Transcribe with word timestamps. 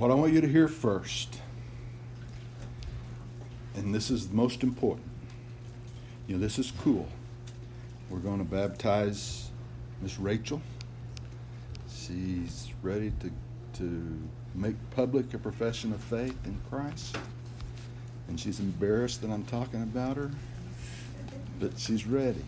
What 0.00 0.10
I 0.10 0.14
want 0.14 0.32
you 0.32 0.40
to 0.40 0.48
hear 0.48 0.66
first, 0.66 1.42
and 3.76 3.94
this 3.94 4.10
is 4.10 4.28
the 4.28 4.34
most 4.34 4.62
important. 4.62 5.06
You 6.26 6.36
know, 6.36 6.40
this 6.40 6.58
is 6.58 6.72
cool. 6.80 7.06
We're 8.08 8.20
going 8.20 8.38
to 8.38 8.44
baptize 8.44 9.50
Miss 10.00 10.18
Rachel. 10.18 10.62
She's 11.94 12.72
ready 12.82 13.12
to, 13.20 13.30
to 13.80 14.18
make 14.54 14.74
public 14.92 15.34
a 15.34 15.38
profession 15.38 15.92
of 15.92 16.00
faith 16.00 16.46
in 16.46 16.58
Christ. 16.70 17.18
And 18.28 18.40
she's 18.40 18.58
embarrassed 18.58 19.20
that 19.20 19.30
I'm 19.30 19.44
talking 19.44 19.82
about 19.82 20.16
her, 20.16 20.30
but 21.60 21.78
she's 21.78 22.06
ready. 22.06 22.46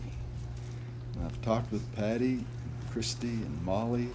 And 1.17 1.27
I've 1.27 1.43
talked 1.43 1.71
with 1.71 1.95
Patty, 1.97 2.33
and 2.33 2.47
Christy, 2.93 3.29
and 3.29 3.63
Molly, 3.63 4.09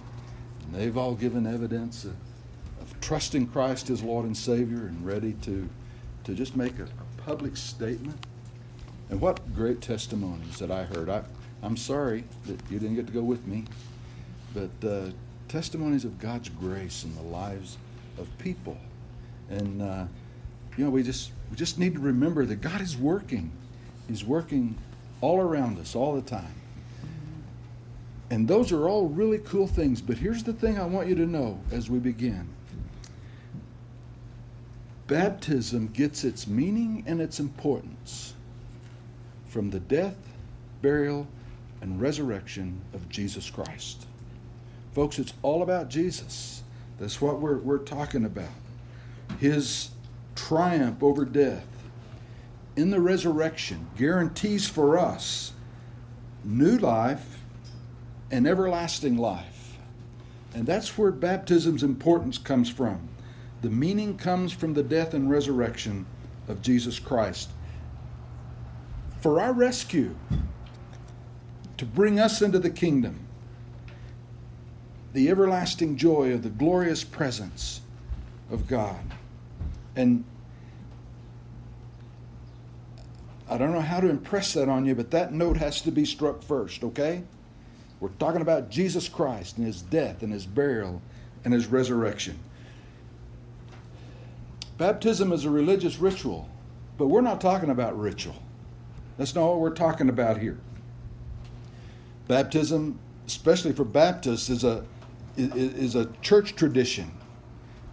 and 0.64 0.74
they've 0.74 0.98
all 0.98 1.14
given 1.14 1.46
evidence 1.46 2.04
of, 2.04 2.16
trusting 3.08 3.46
Christ 3.46 3.88
as 3.88 4.02
Lord 4.02 4.26
and 4.26 4.36
Savior 4.36 4.86
and 4.86 5.06
ready 5.06 5.32
to, 5.40 5.66
to 6.24 6.34
just 6.34 6.54
make 6.56 6.78
a, 6.78 6.82
a 6.82 7.22
public 7.22 7.56
statement. 7.56 8.18
And 9.08 9.18
what 9.18 9.54
great 9.54 9.80
testimonies 9.80 10.58
that 10.58 10.70
I 10.70 10.84
heard. 10.84 11.08
I, 11.08 11.22
I'm 11.62 11.78
sorry 11.78 12.24
that 12.44 12.60
you 12.70 12.78
didn't 12.78 12.96
get 12.96 13.06
to 13.06 13.12
go 13.14 13.22
with 13.22 13.46
me, 13.46 13.64
but 14.52 14.86
uh, 14.86 15.10
testimonies 15.48 16.04
of 16.04 16.18
God's 16.18 16.50
grace 16.50 17.02
in 17.02 17.14
the 17.14 17.22
lives 17.22 17.78
of 18.18 18.28
people. 18.36 18.76
And, 19.48 19.80
uh, 19.80 20.04
you 20.76 20.84
know, 20.84 20.90
we 20.90 21.02
just, 21.02 21.32
we 21.50 21.56
just 21.56 21.78
need 21.78 21.94
to 21.94 22.00
remember 22.00 22.44
that 22.44 22.56
God 22.56 22.82
is 22.82 22.98
working. 22.98 23.50
He's 24.06 24.22
working 24.22 24.76
all 25.22 25.40
around 25.40 25.78
us 25.78 25.94
all 25.94 26.14
the 26.14 26.20
time. 26.20 26.54
And 28.28 28.46
those 28.46 28.70
are 28.70 28.86
all 28.86 29.08
really 29.08 29.38
cool 29.38 29.66
things. 29.66 30.02
But 30.02 30.18
here's 30.18 30.42
the 30.42 30.52
thing 30.52 30.78
I 30.78 30.84
want 30.84 31.08
you 31.08 31.14
to 31.14 31.24
know 31.24 31.58
as 31.72 31.88
we 31.88 31.98
begin 31.98 32.46
baptism 35.08 35.88
gets 35.88 36.22
its 36.22 36.46
meaning 36.46 37.02
and 37.06 37.20
its 37.20 37.40
importance 37.40 38.34
from 39.46 39.70
the 39.70 39.80
death, 39.80 40.16
burial, 40.80 41.26
and 41.80 42.00
resurrection 42.00 42.80
of 42.94 43.08
Jesus 43.08 43.50
Christ. 43.50 44.06
Folks, 44.92 45.18
it's 45.18 45.32
all 45.42 45.62
about 45.62 45.88
Jesus. 45.88 46.62
That's 47.00 47.20
what 47.20 47.40
we're, 47.40 47.58
we're 47.58 47.78
talking 47.78 48.24
about. 48.24 48.50
His 49.40 49.90
triumph 50.34 51.02
over 51.02 51.24
death 51.24 51.66
in 52.76 52.90
the 52.90 53.00
resurrection 53.00 53.88
guarantees 53.96 54.68
for 54.68 54.98
us 54.98 55.52
new 56.44 56.76
life 56.78 57.42
and 58.30 58.46
everlasting 58.46 59.16
life. 59.16 59.78
And 60.54 60.66
that's 60.66 60.98
where 60.98 61.10
baptism's 61.10 61.82
importance 61.82 62.38
comes 62.38 62.68
from. 62.68 63.08
The 63.62 63.70
meaning 63.70 64.16
comes 64.16 64.52
from 64.52 64.74
the 64.74 64.82
death 64.82 65.14
and 65.14 65.30
resurrection 65.30 66.06
of 66.46 66.62
Jesus 66.62 66.98
Christ. 66.98 67.50
For 69.20 69.40
our 69.40 69.52
rescue, 69.52 70.14
to 71.76 71.84
bring 71.84 72.20
us 72.20 72.42
into 72.42 72.58
the 72.58 72.70
kingdom, 72.70 73.26
the 75.12 75.28
everlasting 75.28 75.96
joy 75.96 76.32
of 76.32 76.42
the 76.42 76.50
glorious 76.50 77.02
presence 77.02 77.80
of 78.50 78.66
God. 78.66 79.00
And 79.96 80.24
I 83.48 83.58
don't 83.58 83.72
know 83.72 83.80
how 83.80 84.00
to 84.00 84.08
impress 84.08 84.52
that 84.54 84.68
on 84.68 84.84
you, 84.86 84.94
but 84.94 85.10
that 85.12 85.32
note 85.32 85.56
has 85.56 85.80
to 85.82 85.90
be 85.90 86.04
struck 86.04 86.42
first, 86.42 86.84
okay? 86.84 87.22
We're 87.98 88.10
talking 88.10 88.42
about 88.42 88.70
Jesus 88.70 89.08
Christ 89.08 89.56
and 89.56 89.66
his 89.66 89.82
death 89.82 90.22
and 90.22 90.32
his 90.32 90.46
burial 90.46 91.02
and 91.44 91.52
his 91.52 91.66
resurrection. 91.66 92.38
Baptism 94.78 95.32
is 95.32 95.44
a 95.44 95.50
religious 95.50 95.98
ritual, 95.98 96.48
but 96.96 97.08
we're 97.08 97.20
not 97.20 97.40
talking 97.40 97.70
about 97.70 97.98
ritual. 97.98 98.36
That's 99.18 99.34
not 99.34 99.46
what 99.46 99.60
we're 99.60 99.70
talking 99.70 100.08
about 100.08 100.38
here. 100.38 100.58
Baptism, 102.28 102.98
especially 103.26 103.72
for 103.72 103.84
Baptists, 103.84 104.48
is 104.48 104.62
a 104.62 104.84
is 105.36 105.94
a 105.94 106.06
church 106.20 106.56
tradition. 106.56 107.12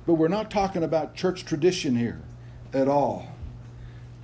But 0.06 0.16
we're 0.16 0.28
not 0.28 0.52
talking 0.52 0.84
about 0.84 1.16
church 1.16 1.46
tradition 1.46 1.96
here 1.96 2.22
at 2.74 2.88
all. 2.88 3.28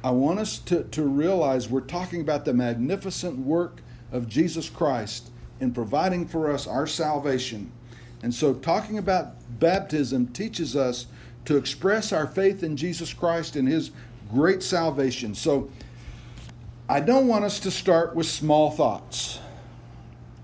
I 0.03 0.11
want 0.11 0.39
us 0.39 0.57
to, 0.59 0.83
to 0.83 1.03
realize 1.03 1.69
we're 1.69 1.81
talking 1.81 2.22
about 2.22 2.45
the 2.45 2.53
magnificent 2.53 3.38
work 3.39 3.81
of 4.11 4.28
Jesus 4.28 4.69
Christ 4.69 5.29
in 5.59 5.72
providing 5.72 6.28
for 6.28 6.51
us 6.51 6.66
our 6.66 6.88
salvation. 6.88 7.72
And 8.23 8.33
so, 8.33 8.53
talking 8.53 8.97
about 8.97 9.33
baptism 9.59 10.28
teaches 10.28 10.75
us 10.75 11.07
to 11.46 11.57
express 11.57 12.12
our 12.12 12.28
faith 12.28 12.63
in 12.63 12.78
Jesus 12.78 13.13
Christ 13.13 13.56
and 13.56 13.68
His 13.68 13.91
great 14.29 14.63
salvation. 14.63 15.35
So, 15.35 15.69
I 16.91 17.00
don't 17.00 17.28
want 17.28 17.46
us 17.46 17.59
to 17.62 17.72
start 17.72 18.16
with 18.16 18.25
small 18.25 18.72
thoughts. 18.72 19.40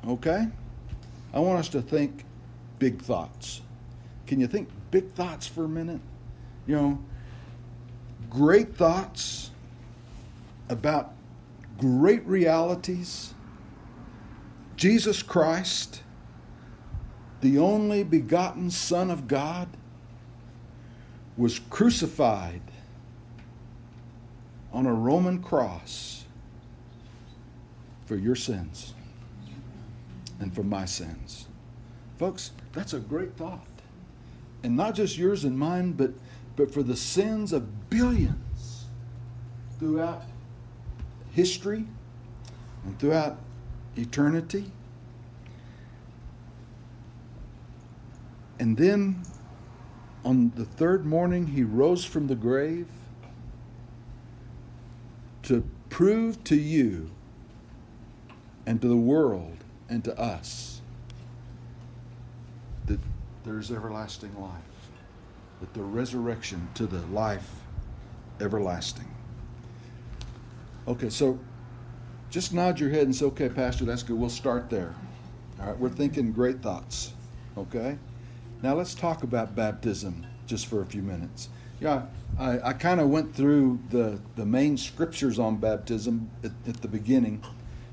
Okay? 0.07 0.47
I 1.33 1.39
want 1.39 1.59
us 1.59 1.67
to 1.69 1.81
think 1.81 2.23
big 2.79 3.01
thoughts. 3.01 3.61
Can 4.27 4.39
you 4.39 4.47
think 4.47 4.69
big 4.91 5.11
thoughts 5.11 5.45
for 5.45 5.65
a 5.65 5.69
minute? 5.69 5.99
You 6.65 6.75
know, 6.75 6.99
great 8.29 8.75
thoughts 8.75 9.51
about 10.69 11.13
great 11.77 12.25
realities. 12.25 13.33
Jesus 14.75 15.21
Christ, 15.23 16.01
the 17.41 17.57
only 17.57 18.03
begotten 18.03 18.69
Son 18.71 19.11
of 19.11 19.27
God, 19.27 19.67
was 21.37 21.59
crucified 21.69 22.61
on 24.73 24.85
a 24.85 24.93
Roman 24.93 25.41
cross 25.41 26.25
for 28.05 28.15
your 28.15 28.35
sins 28.35 28.93
and 30.39 30.53
for 30.53 30.63
my 30.63 30.85
sins. 30.85 31.47
Folks, 32.17 32.51
that's 32.73 32.93
a 32.93 32.99
great 32.99 33.35
thought. 33.35 33.65
And 34.63 34.75
not 34.75 34.95
just 34.95 35.17
yours 35.17 35.43
and 35.43 35.57
mine, 35.57 35.93
but, 35.93 36.11
but 36.55 36.73
for 36.73 36.81
the 36.81 36.95
sins 36.95 37.53
of 37.53 37.89
billions 37.89 38.85
throughout 39.79 40.23
history 41.31 41.85
and 42.83 42.97
throughout 42.99 43.37
eternity. 43.95 44.71
And 48.59 48.75
then 48.75 49.21
on 50.27 50.51
the 50.57 50.65
third 50.65 51.05
morning, 51.05 51.47
he 51.47 51.63
rose 51.63 52.03
from 52.03 52.27
the 52.27 52.35
grave 52.35 52.89
to 55.43 55.63
prove 55.87 56.43
to 56.43 56.57
you 56.57 57.09
and 58.65 58.81
to 58.81 58.89
the 58.89 58.97
world 58.97 59.63
and 59.87 60.03
to 60.03 60.19
us 60.19 60.81
that 62.87 62.99
there's 63.45 63.71
everlasting 63.71 64.37
life, 64.37 64.51
that 65.61 65.73
the 65.73 65.81
resurrection 65.81 66.67
to 66.73 66.85
the 66.85 66.99
life 67.07 67.61
everlasting. 68.41 69.07
Okay, 70.89 71.09
so 71.09 71.39
just 72.29 72.53
nod 72.53 72.81
your 72.81 72.89
head 72.89 73.03
and 73.03 73.15
say, 73.15 73.23
okay, 73.27 73.47
Pastor, 73.47 73.85
that's 73.85 74.03
good. 74.03 74.19
We'll 74.19 74.29
start 74.29 74.69
there. 74.69 74.93
All 75.61 75.67
right, 75.67 75.79
we're 75.79 75.87
thinking 75.87 76.33
great 76.33 76.61
thoughts. 76.61 77.13
Okay? 77.57 77.97
Now 78.63 78.73
let's 78.73 78.95
talk 78.95 79.23
about 79.23 79.55
baptism 79.55 80.25
just 80.47 80.65
for 80.65 80.81
a 80.81 80.85
few 80.85 81.01
minutes. 81.01 81.49
Yeah, 81.79 82.03
I, 82.39 82.69
I 82.69 82.73
kind 82.73 82.99
of 82.99 83.09
went 83.09 83.35
through 83.35 83.79
the, 83.89 84.19
the 84.35 84.45
main 84.45 84.77
scriptures 84.77 85.37
on 85.37 85.57
baptism 85.57 86.31
at, 86.43 86.51
at 86.67 86.81
the 86.81 86.87
beginning 86.87 87.43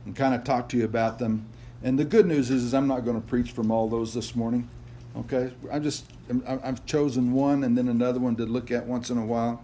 and 0.07 0.17
kind 0.17 0.35
of 0.35 0.43
talked 0.43 0.71
to 0.71 0.79
you 0.79 0.85
about 0.85 1.19
them. 1.19 1.47
And 1.83 1.99
the 1.99 2.05
good 2.05 2.27
news 2.27 2.51
is, 2.51 2.65
is 2.65 2.73
I'm 2.73 2.87
not 2.87 3.05
going 3.05 3.21
to 3.21 3.27
preach 3.27 3.53
from 3.53 3.71
all 3.71 3.89
those 3.89 4.15
this 4.15 4.35
morning. 4.35 4.69
Okay, 5.17 5.53
I 5.71 5.79
just 5.79 6.07
I've 6.47 6.85
chosen 6.87 7.33
one 7.33 7.63
and 7.63 7.77
then 7.77 7.89
another 7.89 8.19
one 8.19 8.35
to 8.37 8.47
look 8.47 8.71
at 8.71 8.87
once 8.87 9.11
in 9.11 9.19
a 9.19 9.25
while. 9.25 9.62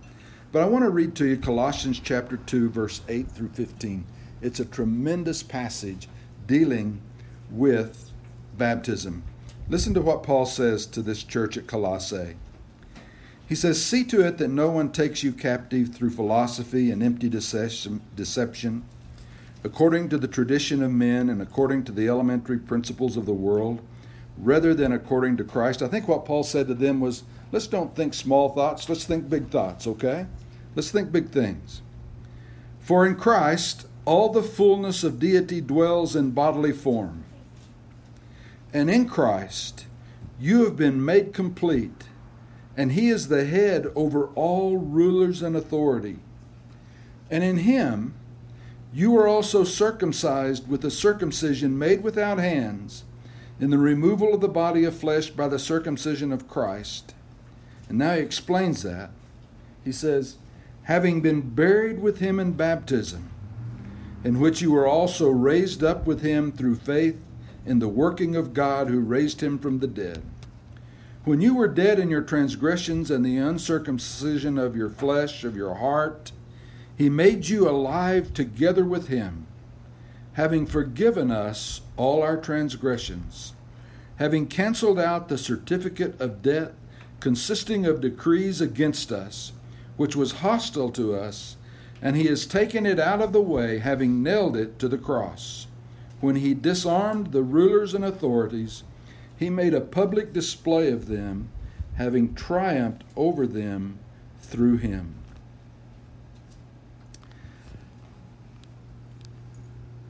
But 0.53 0.63
I 0.63 0.67
want 0.67 0.85
to 0.85 0.91
read 0.91 1.15
to 1.17 1.27
you 1.27 1.39
Colossians 1.39 1.99
chapter 1.99 2.37
2 2.37 2.69
verse 2.69 3.01
8 3.09 3.29
through 3.31 3.49
15. 3.51 4.05
It's 4.43 4.61
a 4.61 4.65
tremendous 4.65 5.43
passage 5.43 6.09
dealing 6.47 7.01
with 7.51 8.13
baptism. 8.57 9.23
Listen 9.71 9.95
to 9.95 10.01
what 10.03 10.25
Paul 10.25 10.47
says 10.47 10.85
to 10.87 11.01
this 11.01 11.23
church 11.23 11.57
at 11.57 11.69
Colossae. 11.69 12.35
He 13.49 13.55
says, 13.55 13.81
See 13.81 14.03
to 14.03 14.27
it 14.27 14.37
that 14.39 14.49
no 14.49 14.69
one 14.69 14.91
takes 14.91 15.23
you 15.23 15.31
captive 15.31 15.95
through 15.95 16.11
philosophy 16.11 16.91
and 16.91 17.01
empty 17.05 17.29
deception, 17.29 18.85
according 19.63 20.09
to 20.09 20.19
the 20.19 20.27
tradition 20.27 20.83
of 20.83 20.91
men 20.91 21.31
and 21.31 21.41
according 21.41 21.85
to 21.85 21.93
the 21.93 22.09
elementary 22.09 22.59
principles 22.59 23.17
of 23.17 23.27
the 23.27 23.33
world, 23.33 23.81
rather 24.37 24.75
than 24.75 24.91
according 24.91 25.37
to 25.37 25.45
Christ. 25.45 25.83
I 25.83 25.89
think 25.89 26.09
what 26.09 26.25
Paul 26.25 26.43
said 26.43 26.67
to 26.67 26.75
them 26.75 26.99
was, 26.99 27.23
Let's 27.53 27.69
don't 27.69 27.95
think 27.95 28.13
small 28.13 28.49
thoughts, 28.49 28.89
let's 28.89 29.05
think 29.05 29.31
big 29.31 29.51
thoughts, 29.51 29.87
okay? 29.87 30.27
Let's 30.75 30.91
think 30.91 31.13
big 31.13 31.31
things. 31.31 31.81
For 32.81 33.07
in 33.07 33.15
Christ, 33.15 33.87
all 34.05 34.31
the 34.31 34.43
fullness 34.43 35.05
of 35.05 35.21
deity 35.21 35.61
dwells 35.61 36.17
in 36.17 36.33
bodily 36.33 36.73
form. 36.73 37.20
And 38.73 38.91
in 38.91 39.09
Christ, 39.09 39.87
you 40.39 40.65
have 40.65 40.77
been 40.77 41.05
made 41.05 41.33
complete 41.33 42.05
and 42.77 42.93
he 42.93 43.09
is 43.09 43.29
the 43.29 43.45
head 43.45 43.89
over 43.95 44.29
all 44.29 44.79
rulers 44.79 45.43
and 45.43 45.55
authority. 45.55 46.19
And 47.31 47.45
in 47.45 47.59
him 47.59 48.15
you 48.93 49.17
are 49.19 49.29
also 49.29 49.65
circumcised 49.65 50.69
with 50.69 50.85
a 50.85 50.91
circumcision 50.91 51.79
made 51.79 52.03
without 52.03 52.39
hands, 52.39 53.05
in 53.61 53.71
the 53.71 53.79
removal 53.79 54.33
of 54.33 54.41
the 54.41 54.49
body 54.49 54.85
of 54.85 54.97
flesh 54.97 55.31
by 55.31 55.47
the 55.47 55.59
circumcision 55.59 56.33
of 56.33 56.49
Christ. 56.49 57.15
And 57.89 57.99
now 57.99 58.15
he 58.15 58.21
explains 58.21 58.83
that. 58.83 59.11
He 59.85 59.93
says, 59.93 60.39
having 60.85 61.21
been 61.21 61.51
buried 61.51 62.01
with 62.01 62.19
him 62.19 62.41
in 62.41 62.53
baptism, 62.53 63.31
in 64.25 64.41
which 64.41 64.63
you 64.63 64.73
were 64.73 64.87
also 64.87 65.29
raised 65.29 65.85
up 65.85 66.07
with 66.07 66.23
him 66.23 66.51
through 66.51 66.77
faith 66.77 67.19
in 67.67 67.79
the 67.79 67.89
working 67.89 68.37
of 68.37 68.55
God 68.55 68.89
who 68.89 69.01
raised 69.01 69.43
him 69.43 69.59
from 69.59 69.79
the 69.79 69.87
dead. 69.87 70.23
When 71.25 71.41
you 71.41 71.55
were 71.55 71.69
dead 71.69 71.99
in 71.99 72.11
your 72.11 72.23
transgressions 72.23 73.11
and 73.11 73.25
the 73.25 73.37
uncircumcision 73.37 74.59
of 74.59 74.75
your 74.75 74.91
flesh, 74.91 75.45
of 75.45 75.57
your 75.57 75.75
heart, 75.75 76.33
he 76.97 77.09
made 77.09 77.49
you 77.49 77.69
alive 77.69 78.33
together 78.33 78.85
with 78.85 79.09
him, 79.09 79.47
having 80.35 80.67
forgiven 80.67 81.31
us 81.31 81.83
all 81.97 82.23
our 82.23 82.37
transgressions, 82.37 83.55
having 84.17 84.47
canceled 84.47 84.99
out 84.99 85.29
the 85.29 85.39
certificate 85.39 86.19
of 86.21 86.43
debt 86.43 86.75
consisting 87.21 87.87
of 87.87 88.01
decrees 88.01 88.61
against 88.61 89.13
us, 89.13 89.53
which 89.97 90.17
was 90.17 90.33
hostile 90.33 90.91
to 90.91 91.15
us, 91.15 91.57
and 92.03 92.17
he 92.17 92.25
has 92.25 92.47
taken 92.47 92.87
it 92.87 92.99
out 92.99 93.21
of 93.21 93.33
the 93.33 93.43
way, 93.43 93.79
having 93.79 94.23
nailed 94.23 94.57
it 94.57 94.79
to 94.79 94.89
the 94.89 94.99
cross. 94.99 95.67
When 96.21 96.37
he 96.37 96.55
disarmed 96.55 97.33
the 97.33 97.43
rulers 97.43 97.95
and 97.95 98.05
authorities, 98.05 98.85
he 99.37 99.49
made 99.49 99.73
a 99.73 99.81
public 99.81 100.33
display 100.33 100.91
of 100.93 101.09
them, 101.09 101.49
having 101.97 102.35
triumphed 102.35 103.05
over 103.17 103.47
them 103.47 103.99
through 104.41 104.77
him. 104.79 105.15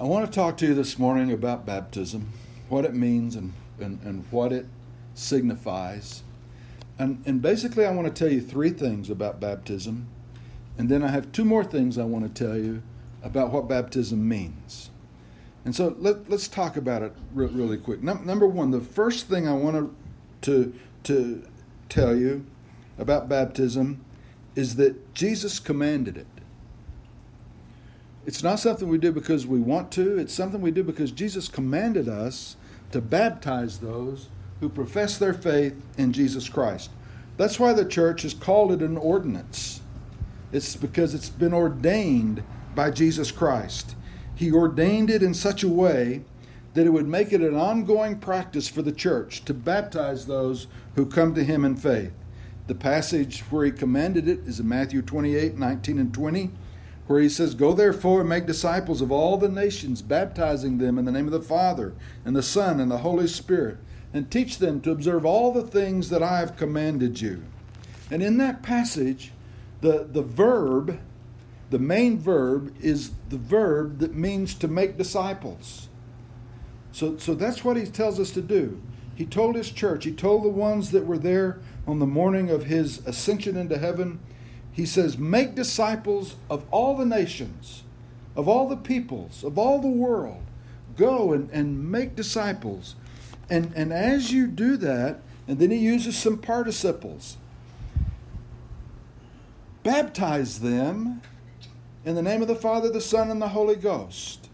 I 0.00 0.04
want 0.04 0.26
to 0.26 0.32
talk 0.32 0.56
to 0.58 0.66
you 0.66 0.74
this 0.74 0.98
morning 0.98 1.30
about 1.30 1.66
baptism, 1.66 2.32
what 2.68 2.84
it 2.84 2.94
means 2.94 3.36
and, 3.36 3.52
and, 3.78 4.00
and 4.02 4.24
what 4.30 4.52
it 4.52 4.66
signifies. 5.14 6.22
And, 6.98 7.22
and 7.24 7.40
basically, 7.40 7.86
I 7.86 7.92
want 7.92 8.08
to 8.08 8.12
tell 8.12 8.32
you 8.32 8.40
three 8.40 8.70
things 8.70 9.10
about 9.10 9.40
baptism. 9.40 10.08
And 10.76 10.88
then 10.88 11.04
I 11.04 11.08
have 11.08 11.32
two 11.32 11.44
more 11.44 11.64
things 11.64 11.98
I 11.98 12.04
want 12.04 12.34
to 12.34 12.44
tell 12.44 12.56
you 12.56 12.82
about 13.22 13.52
what 13.52 13.68
baptism 13.68 14.26
means. 14.26 14.89
And 15.64 15.74
so 15.74 15.94
let, 15.98 16.30
let's 16.30 16.48
talk 16.48 16.76
about 16.76 17.02
it 17.02 17.12
re- 17.34 17.46
really 17.46 17.76
quick. 17.76 18.02
Num- 18.02 18.24
number 18.24 18.46
one, 18.46 18.70
the 18.70 18.80
first 18.80 19.28
thing 19.28 19.46
I 19.46 19.52
want 19.52 19.94
to, 20.42 20.74
to 21.04 21.46
tell 21.88 22.16
you 22.16 22.46
about 22.98 23.28
baptism 23.28 24.04
is 24.56 24.76
that 24.76 25.14
Jesus 25.14 25.58
commanded 25.58 26.16
it. 26.16 26.26
It's 28.26 28.42
not 28.42 28.60
something 28.60 28.88
we 28.88 28.98
do 28.98 29.12
because 29.12 29.46
we 29.46 29.60
want 29.60 29.90
to, 29.92 30.18
it's 30.18 30.34
something 30.34 30.60
we 30.60 30.70
do 30.70 30.82
because 30.82 31.10
Jesus 31.10 31.48
commanded 31.48 32.08
us 32.08 32.56
to 32.92 33.00
baptize 33.00 33.78
those 33.78 34.28
who 34.60 34.68
profess 34.68 35.16
their 35.16 35.32
faith 35.32 35.80
in 35.96 36.12
Jesus 36.12 36.48
Christ. 36.48 36.90
That's 37.36 37.58
why 37.58 37.72
the 37.72 37.84
church 37.84 38.22
has 38.22 38.34
called 38.34 38.72
it 38.72 38.82
an 38.82 38.98
ordinance. 38.98 39.80
It's 40.52 40.76
because 40.76 41.14
it's 41.14 41.30
been 41.30 41.54
ordained 41.54 42.42
by 42.74 42.90
Jesus 42.90 43.30
Christ. 43.30 43.94
He 44.40 44.50
ordained 44.50 45.10
it 45.10 45.22
in 45.22 45.34
such 45.34 45.62
a 45.62 45.68
way 45.68 46.24
that 46.72 46.86
it 46.86 46.94
would 46.94 47.06
make 47.06 47.30
it 47.30 47.42
an 47.42 47.54
ongoing 47.54 48.18
practice 48.18 48.68
for 48.68 48.80
the 48.80 48.90
church 48.90 49.44
to 49.44 49.52
baptize 49.52 50.24
those 50.24 50.66
who 50.94 51.04
come 51.04 51.34
to 51.34 51.44
Him 51.44 51.62
in 51.62 51.76
faith. 51.76 52.14
The 52.66 52.74
passage 52.74 53.42
where 53.50 53.66
He 53.66 53.70
commanded 53.70 54.26
it 54.26 54.38
is 54.46 54.58
in 54.58 54.66
Matthew 54.66 55.02
28 55.02 55.58
19 55.58 55.98
and 55.98 56.14
20 56.14 56.50
where 57.06 57.20
he 57.20 57.28
says, 57.28 57.54
Go 57.54 57.74
therefore 57.74 58.20
and 58.20 58.30
make 58.30 58.46
disciples 58.46 59.02
of 59.02 59.12
all 59.12 59.36
the 59.36 59.48
nations, 59.48 60.00
baptizing 60.00 60.78
them 60.78 60.98
in 60.98 61.04
the 61.04 61.12
name 61.12 61.26
of 61.26 61.32
the 61.32 61.42
Father, 61.42 61.92
and 62.24 62.34
the 62.34 62.42
Son, 62.42 62.80
and 62.80 62.90
the 62.90 62.98
Holy 62.98 63.26
Spirit, 63.26 63.76
and 64.14 64.30
teach 64.30 64.56
them 64.56 64.80
to 64.80 64.92
observe 64.92 65.26
all 65.26 65.52
the 65.52 65.66
things 65.66 66.08
that 66.08 66.22
I 66.22 66.38
have 66.38 66.56
commanded 66.56 67.20
you. 67.20 67.42
And 68.10 68.22
in 68.22 68.38
that 68.38 68.62
passage, 68.62 69.32
the, 69.82 70.08
the 70.10 70.22
verb, 70.22 70.98
the 71.70 71.78
main 71.78 72.18
verb, 72.18 72.74
is 72.80 73.12
the 73.28 73.38
verb 73.38 74.00
that 74.00 74.14
means 74.14 74.54
to 74.54 74.68
make 74.68 74.98
disciples. 74.98 75.88
So, 76.92 77.16
so 77.16 77.34
that's 77.34 77.64
what 77.64 77.76
he 77.76 77.84
tells 77.86 78.18
us 78.18 78.32
to 78.32 78.42
do. 78.42 78.82
He 79.14 79.24
told 79.24 79.54
his 79.54 79.70
church, 79.70 80.04
he 80.04 80.12
told 80.12 80.44
the 80.44 80.48
ones 80.48 80.90
that 80.90 81.06
were 81.06 81.18
there 81.18 81.60
on 81.86 82.00
the 82.00 82.06
morning 82.06 82.50
of 82.50 82.64
his 82.64 83.06
ascension 83.06 83.56
into 83.56 83.78
heaven, 83.78 84.18
he 84.72 84.84
says, 84.84 85.16
Make 85.16 85.54
disciples 85.54 86.36
of 86.48 86.64
all 86.70 86.96
the 86.96 87.04
nations, 87.04 87.84
of 88.34 88.48
all 88.48 88.68
the 88.68 88.76
peoples, 88.76 89.44
of 89.44 89.58
all 89.58 89.78
the 89.78 89.88
world. 89.88 90.42
Go 90.96 91.32
and, 91.32 91.50
and 91.50 91.90
make 91.90 92.16
disciples. 92.16 92.96
And, 93.48 93.72
and 93.76 93.92
as 93.92 94.32
you 94.32 94.46
do 94.46 94.76
that, 94.78 95.20
and 95.46 95.58
then 95.58 95.70
he 95.70 95.78
uses 95.78 96.16
some 96.16 96.38
participles 96.38 97.36
baptize 99.82 100.60
them 100.60 101.22
in 102.04 102.14
the 102.14 102.22
name 102.22 102.42
of 102.42 102.48
the 102.48 102.54
Father, 102.54 102.90
the 102.90 103.00
Son, 103.00 103.30
and 103.30 103.40
the 103.40 103.48
Holy 103.48 103.76
Ghost, 103.76 104.48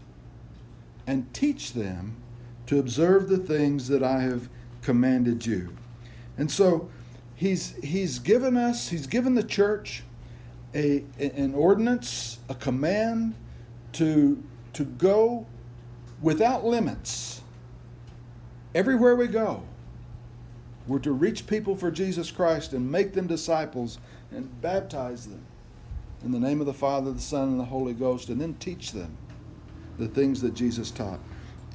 and 1.05 1.33
teach 1.33 1.73
them 1.73 2.17
to 2.65 2.79
observe 2.79 3.29
the 3.29 3.37
things 3.37 3.87
that 3.87 4.03
I 4.03 4.19
have 4.21 4.49
commanded 4.81 5.45
you. 5.45 5.73
And 6.37 6.51
so 6.51 6.89
he's, 7.35 7.75
he's 7.83 8.19
given 8.19 8.57
us, 8.57 8.89
he's 8.89 9.07
given 9.07 9.35
the 9.35 9.43
church 9.43 10.03
a, 10.75 11.03
an 11.17 11.55
ordinance, 11.55 12.39
a 12.49 12.55
command 12.55 13.35
to, 13.93 14.43
to 14.73 14.83
go 14.83 15.45
without 16.21 16.65
limits 16.65 17.41
everywhere 18.75 19.15
we 19.15 19.27
go. 19.27 19.63
We're 20.85 20.99
to 20.99 21.11
reach 21.11 21.47
people 21.47 21.75
for 21.75 21.91
Jesus 21.91 22.31
Christ 22.31 22.73
and 22.73 22.91
make 22.91 23.13
them 23.13 23.27
disciples 23.27 23.99
and 24.31 24.61
baptize 24.61 25.25
them 25.25 25.46
in 26.23 26.31
the 26.31 26.39
name 26.39 26.59
of 26.59 26.65
the 26.65 26.73
Father, 26.73 27.11
the 27.11 27.21
Son, 27.21 27.49
and 27.49 27.59
the 27.59 27.65
Holy 27.65 27.93
Ghost, 27.93 28.29
and 28.29 28.39
then 28.39 28.55
teach 28.55 28.91
them 28.91 29.17
the 29.97 30.07
things 30.07 30.41
that 30.41 30.53
Jesus 30.53 30.91
taught. 30.91 31.19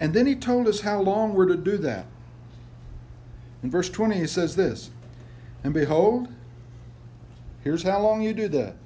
And 0.00 0.14
then 0.14 0.26
he 0.26 0.34
told 0.34 0.66
us 0.68 0.80
how 0.80 1.00
long 1.00 1.34
we're 1.34 1.46
to 1.46 1.56
do 1.56 1.76
that. 1.78 2.06
In 3.62 3.70
verse 3.70 3.88
20, 3.88 4.16
he 4.16 4.26
says 4.26 4.56
this 4.56 4.90
And 5.62 5.72
behold, 5.72 6.28
here's 7.62 7.82
how 7.84 8.00
long 8.00 8.22
you 8.22 8.32
do 8.32 8.48
that 8.48 8.76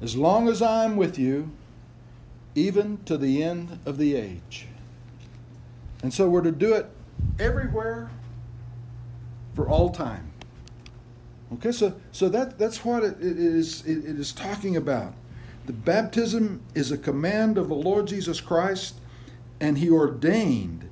as 0.00 0.16
long 0.16 0.48
as 0.48 0.62
I 0.62 0.84
am 0.84 0.96
with 0.96 1.18
you, 1.18 1.50
even 2.54 2.98
to 3.04 3.16
the 3.16 3.42
end 3.42 3.78
of 3.84 3.98
the 3.98 4.14
age. 4.14 4.66
And 6.02 6.14
so 6.14 6.28
we're 6.28 6.42
to 6.42 6.52
do 6.52 6.74
it 6.74 6.86
everywhere 7.38 8.10
for 9.54 9.68
all 9.68 9.90
time. 9.90 10.27
Okay, 11.54 11.72
so, 11.72 11.94
so 12.12 12.28
that, 12.28 12.58
that's 12.58 12.84
what 12.84 13.02
it, 13.02 13.16
it, 13.20 13.38
is, 13.38 13.84
it, 13.86 13.98
it 13.98 14.18
is 14.18 14.32
talking 14.32 14.76
about. 14.76 15.14
The 15.66 15.72
baptism 15.72 16.62
is 16.74 16.90
a 16.90 16.98
command 16.98 17.58
of 17.58 17.68
the 17.68 17.74
Lord 17.74 18.06
Jesus 18.06 18.40
Christ, 18.40 19.00
and 19.60 19.78
He 19.78 19.90
ordained 19.90 20.88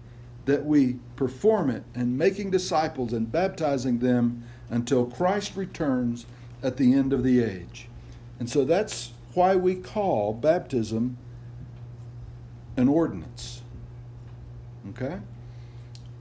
that 0.47 0.65
we 0.65 0.99
perform 1.17 1.71
it 1.71 1.83
and 1.95 2.17
making 2.17 2.51
disciples 2.51 3.13
and 3.13 3.31
baptizing 3.31 3.99
them 3.99 4.45
until 4.71 5.07
Christ 5.07 5.57
returns 5.57 6.27
at 6.63 6.77
the 6.77 6.95
end 6.95 7.13
of 7.13 7.23
the 7.23 7.43
age. 7.43 7.89
And 8.39 8.49
so 8.49 8.65
that's 8.65 9.13
why 9.35 9.57
we 9.57 9.75
call 9.75 10.33
baptism 10.33 11.19
an 12.77 12.89
ordinance. 12.89 13.63
Okay? 14.91 15.19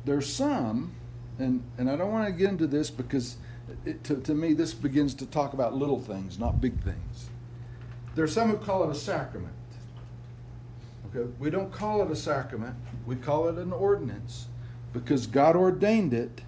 There's 0.05 0.31
some, 0.31 0.93
and, 1.39 1.63
and 1.77 1.89
I 1.89 1.95
don't 1.95 2.11
want 2.11 2.27
to 2.27 2.31
get 2.31 2.49
into 2.49 2.67
this 2.67 2.89
because 2.89 3.37
it, 3.85 4.03
to, 4.05 4.17
to 4.17 4.33
me 4.33 4.53
this 4.53 4.73
begins 4.73 5.13
to 5.15 5.25
talk 5.25 5.53
about 5.53 5.73
little 5.73 5.99
things, 5.99 6.39
not 6.39 6.61
big 6.61 6.81
things. 6.83 7.29
There 8.15 8.23
are 8.23 8.29
some 8.29 8.49
who 8.49 8.57
call 8.57 8.83
it 8.83 8.91
a 8.91 8.95
sacrament. 8.95 9.53
Okay? 11.07 11.29
We 11.39 11.49
don't 11.49 11.71
call 11.71 12.01
it 12.01 12.11
a 12.11 12.15
sacrament, 12.15 12.75
we 13.05 13.15
call 13.15 13.47
it 13.47 13.57
an 13.57 13.73
ordinance 13.73 14.47
because 14.93 15.27
God 15.27 15.55
ordained 15.55 16.13
it, 16.13 16.41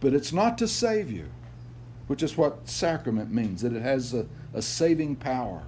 but 0.00 0.14
it's 0.14 0.32
not 0.32 0.56
to 0.58 0.68
save 0.68 1.10
you 1.10 1.28
which 2.08 2.22
is 2.22 2.36
what 2.36 2.68
sacrament 2.68 3.32
means, 3.32 3.62
that 3.62 3.72
it 3.72 3.82
has 3.82 4.12
a, 4.12 4.26
a 4.54 4.60
saving 4.60 5.14
power. 5.14 5.62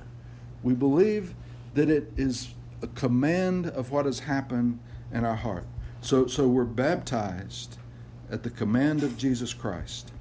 We 0.63 0.75
believe 0.75 1.35
that 1.75 1.89
it 1.89 2.13
is 2.17 2.55
a 2.83 2.89
command 2.89 3.69
of 3.69 3.93
what 3.93 4.07
has 4.07 4.21
happened 4.21 4.81
in 5.13 5.25
our 5.25 5.37
heart. 5.37 5.67
So, 6.01 6.27
so 6.27 6.49
we're 6.49 6.65
baptized 6.65 7.77
at 8.31 8.43
the 8.43 8.51
command 8.51 9.03
of 9.03 9.19
Jesus 9.19 9.53
Christ. 9.53 10.13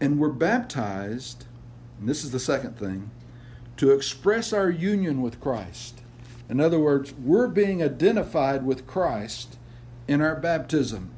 And 0.00 0.18
we're 0.18 0.28
baptized, 0.28 1.46
and 1.98 2.08
this 2.08 2.24
is 2.24 2.30
the 2.30 2.40
second 2.40 2.78
thing, 2.78 3.10
to 3.78 3.92
express 3.92 4.52
our 4.52 4.70
union 4.70 5.22
with 5.22 5.40
Christ. 5.40 6.02
In 6.48 6.60
other 6.60 6.78
words, 6.78 7.12
we're 7.14 7.48
being 7.48 7.82
identified 7.82 8.64
with 8.64 8.86
Christ 8.86 9.58
in 10.06 10.20
our 10.20 10.36
baptism. 10.36 11.10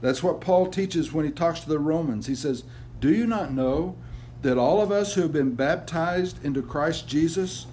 That's 0.00 0.22
what 0.22 0.40
Paul 0.40 0.68
teaches 0.68 1.12
when 1.12 1.24
he 1.24 1.30
talks 1.30 1.60
to 1.60 1.68
the 1.68 1.78
Romans. 1.78 2.26
He 2.26 2.34
says, 2.34 2.64
Do 3.00 3.12
you 3.12 3.26
not 3.26 3.52
know 3.52 3.96
that 4.42 4.56
all 4.56 4.80
of 4.80 4.90
us 4.90 5.14
who 5.14 5.22
have 5.22 5.32
been 5.32 5.54
baptized 5.54 6.42
into 6.44 6.62
Christ 6.62 7.06
Jesus 7.06 7.66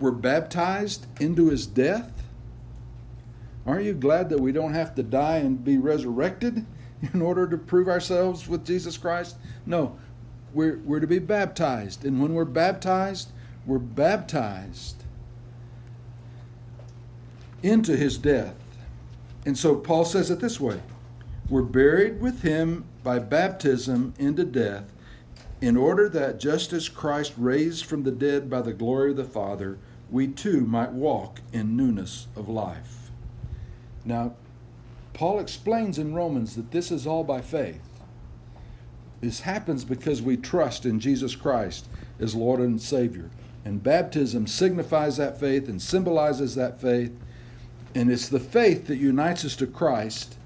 were 0.00 0.10
baptized 0.10 1.06
into 1.20 1.50
his 1.50 1.66
death? 1.66 2.10
Aren't 3.66 3.84
you 3.84 3.94
glad 3.94 4.30
that 4.30 4.40
we 4.40 4.50
don't 4.50 4.74
have 4.74 4.94
to 4.96 5.02
die 5.02 5.36
and 5.36 5.62
be 5.62 5.78
resurrected 5.78 6.66
in 7.14 7.22
order 7.22 7.46
to 7.46 7.56
prove 7.56 7.88
ourselves 7.88 8.48
with 8.48 8.64
Jesus 8.64 8.96
Christ? 8.96 9.36
No, 9.66 9.96
we're, 10.52 10.78
we're 10.78 11.00
to 11.00 11.06
be 11.06 11.18
baptized. 11.18 12.04
And 12.04 12.20
when 12.20 12.34
we're 12.34 12.44
baptized, 12.44 13.30
we're 13.66 13.78
baptized 13.78 15.04
into 17.62 17.96
his 17.96 18.18
death. 18.18 18.56
And 19.44 19.56
so 19.56 19.76
Paul 19.76 20.04
says 20.04 20.30
it 20.30 20.40
this 20.40 20.60
way 20.60 20.80
We're 21.48 21.62
buried 21.62 22.20
with 22.20 22.42
him 22.42 22.84
by 23.02 23.18
baptism 23.18 24.14
into 24.18 24.44
death, 24.44 24.92
in 25.60 25.76
order 25.76 26.08
that 26.08 26.40
just 26.40 26.72
as 26.72 26.88
Christ 26.88 27.34
raised 27.36 27.84
from 27.84 28.02
the 28.02 28.10
dead 28.10 28.50
by 28.50 28.62
the 28.62 28.72
glory 28.72 29.12
of 29.12 29.16
the 29.16 29.24
Father, 29.24 29.78
we 30.10 30.26
too 30.26 30.62
might 30.62 30.92
walk 30.92 31.40
in 31.52 31.76
newness 31.76 32.26
of 32.34 32.48
life. 32.48 33.10
Now, 34.04 34.34
Paul 35.12 35.40
explains 35.40 35.98
in 35.98 36.14
Romans 36.14 36.56
that 36.56 36.70
this 36.70 36.90
is 36.90 37.06
all 37.06 37.24
by 37.24 37.40
faith. 37.40 37.82
This 39.20 39.40
happens 39.40 39.84
because 39.84 40.22
we 40.22 40.36
trust 40.36 40.86
in 40.86 40.98
Jesus 40.98 41.36
Christ 41.36 41.86
as 42.18 42.34
Lord 42.34 42.60
and 42.60 42.80
Savior. 42.80 43.30
And 43.64 43.82
baptism 43.82 44.46
signifies 44.46 45.18
that 45.18 45.38
faith 45.38 45.68
and 45.68 45.80
symbolizes 45.80 46.54
that 46.54 46.80
faith. 46.80 47.12
And 47.94 48.10
it's 48.10 48.28
the 48.28 48.40
faith 48.40 48.86
that 48.86 48.96
unites 48.96 49.44
us 49.44 49.56
to 49.56 49.66
Christ. 49.66 50.36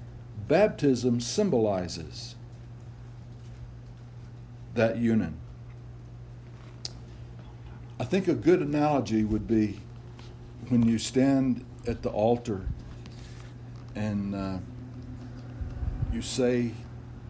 Baptism 0.47 1.21
symbolizes 1.21 2.35
that 4.73 4.97
union. 4.97 5.37
I 7.97 8.03
think 8.03 8.27
a 8.27 8.33
good 8.33 8.61
analogy 8.61 9.23
would 9.23 9.47
be 9.47 9.79
when 10.67 10.85
you 10.85 10.97
stand 10.97 11.63
at 11.87 12.01
the 12.01 12.09
altar 12.09 12.65
and 13.95 14.35
uh, 14.35 14.57
you 16.11 16.21
say 16.21 16.71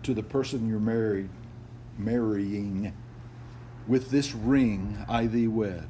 to 0.04 0.14
the 0.14 0.24
person 0.24 0.68
you're 0.68 0.80
married, 0.80 1.30
marrying, 1.98 2.94
with 3.88 4.10
this 4.10 4.34
ring 4.34 4.98
I 5.08 5.28
thee 5.28 5.48
wed. 5.48 5.88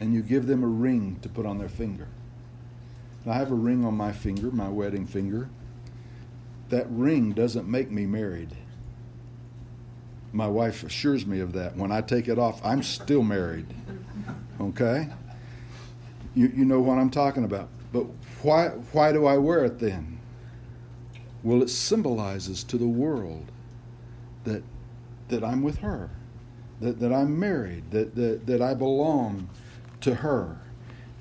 And 0.00 0.12
you 0.12 0.22
give 0.22 0.46
them 0.46 0.62
a 0.62 0.66
ring 0.66 1.18
to 1.22 1.28
put 1.28 1.46
on 1.46 1.58
their 1.58 1.70
finger. 1.70 2.08
I 3.26 3.34
have 3.34 3.50
a 3.50 3.56
ring 3.56 3.84
on 3.84 3.94
my 3.94 4.12
finger, 4.12 4.50
my 4.50 4.68
wedding 4.68 5.06
finger. 5.06 5.48
That 6.68 6.86
ring 6.90 7.32
doesn't 7.32 7.68
make 7.68 7.90
me 7.90 8.06
married. 8.06 8.54
My 10.32 10.46
wife 10.46 10.84
assures 10.84 11.26
me 11.26 11.40
of 11.40 11.52
that. 11.54 11.76
When 11.76 11.90
I 11.90 12.02
take 12.02 12.28
it 12.28 12.38
off, 12.38 12.60
I'm 12.64 12.82
still 12.82 13.22
married. 13.22 13.66
Okay? 14.60 15.08
You, 16.34 16.52
you 16.54 16.64
know 16.64 16.80
what 16.80 16.98
I'm 16.98 17.10
talking 17.10 17.44
about. 17.44 17.68
But 17.96 18.08
why, 18.42 18.68
why 18.92 19.12
do 19.12 19.24
I 19.24 19.38
wear 19.38 19.64
it 19.64 19.78
then? 19.78 20.18
Well, 21.42 21.62
it 21.62 21.70
symbolizes 21.70 22.62
to 22.64 22.76
the 22.76 22.86
world 22.86 23.50
that, 24.44 24.62
that 25.28 25.42
I'm 25.42 25.62
with 25.62 25.78
her, 25.78 26.10
that, 26.82 27.00
that 27.00 27.10
I'm 27.10 27.40
married, 27.40 27.90
that, 27.92 28.14
that, 28.14 28.44
that 28.46 28.60
I 28.60 28.74
belong 28.74 29.48
to 30.02 30.16
her. 30.16 30.58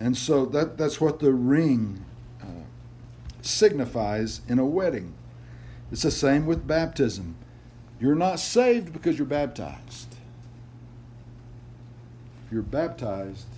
And 0.02 0.18
so 0.18 0.46
that, 0.48 0.78
that's 0.78 1.00
what 1.00 1.20
the 1.20 1.32
ring 1.32 2.04
uh, 2.42 2.66
signifies 3.42 4.42
in 4.50 4.60
a 4.60 4.66
wedding. 4.66 5.14
It's 5.94 6.02
the 6.02 6.12
same 6.12 6.46
with 6.46 6.68
baptism. 6.68 7.36
You're 8.02 8.16
not 8.16 8.42
saved 8.42 8.92
because 8.92 9.18
you're 9.18 9.26
baptized. 9.26 10.18
You're 12.52 12.64
baptized 12.64 13.55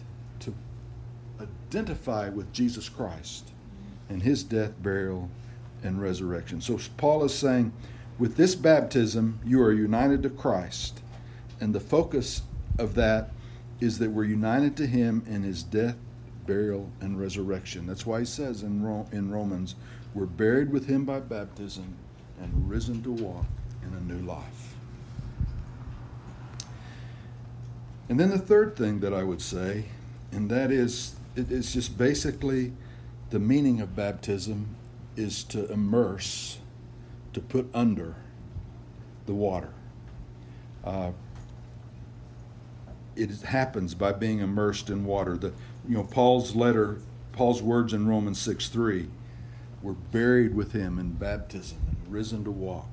identify 1.67 2.29
with 2.29 2.53
Jesus 2.53 2.87
Christ 2.87 3.51
and 4.09 4.21
his 4.23 4.43
death, 4.43 4.71
burial, 4.81 5.29
and 5.83 6.01
resurrection. 6.01 6.61
So 6.61 6.79
Paul 6.95 7.25
is 7.25 7.33
saying, 7.33 7.73
with 8.17 8.37
this 8.37 8.55
baptism, 8.55 9.39
you 9.45 9.61
are 9.61 9.73
united 9.73 10.23
to 10.23 10.29
Christ. 10.29 11.01
And 11.59 11.75
the 11.75 11.79
focus 11.79 12.43
of 12.79 12.95
that 12.95 13.31
is 13.81 13.99
that 13.99 14.11
we're 14.11 14.23
united 14.23 14.77
to 14.77 14.87
him 14.87 15.23
in 15.27 15.43
his 15.43 15.61
death, 15.61 15.97
burial, 16.45 16.89
and 17.01 17.19
resurrection. 17.19 17.85
That's 17.85 18.05
why 18.05 18.19
he 18.19 18.25
says 18.25 18.63
in, 18.63 19.05
in 19.11 19.29
Romans, 19.29 19.75
we're 20.13 20.25
buried 20.25 20.71
with 20.71 20.87
him 20.87 21.03
by 21.03 21.19
baptism 21.19 21.95
and 22.39 22.69
risen 22.69 23.03
to 23.03 23.11
walk 23.11 23.45
in 23.83 23.93
a 23.93 24.13
new 24.13 24.25
life. 24.25 24.75
And 28.09 28.17
then 28.17 28.29
the 28.29 28.39
third 28.39 28.77
thing 28.77 29.01
that 29.01 29.13
I 29.13 29.23
would 29.23 29.41
say, 29.41 29.85
and 30.31 30.49
that 30.49 30.71
is, 30.71 31.16
it's 31.37 31.73
just 31.73 31.97
basically 31.97 32.73
the 33.29 33.39
meaning 33.39 33.79
of 33.79 33.95
baptism 33.95 34.75
is 35.15 35.43
to 35.45 35.71
immerse, 35.71 36.57
to 37.33 37.39
put 37.39 37.69
under 37.73 38.15
the 39.25 39.33
water. 39.33 39.73
Uh, 40.83 41.11
it 43.15 43.29
happens 43.41 43.93
by 43.93 44.11
being 44.13 44.39
immersed 44.39 44.89
in 44.89 45.05
water. 45.05 45.37
The, 45.37 45.53
you 45.87 45.97
know, 45.97 46.03
Paul's 46.03 46.55
letter, 46.55 46.99
Paul's 47.33 47.61
words 47.61 47.93
in 47.93 48.07
Romans 48.07 48.39
6 48.39 48.69
3, 48.69 49.07
we're 49.81 49.93
buried 49.93 50.55
with 50.55 50.71
him 50.71 50.97
in 50.97 51.13
baptism 51.13 51.77
and 51.87 52.13
risen 52.13 52.43
to 52.43 52.51
walk 52.51 52.89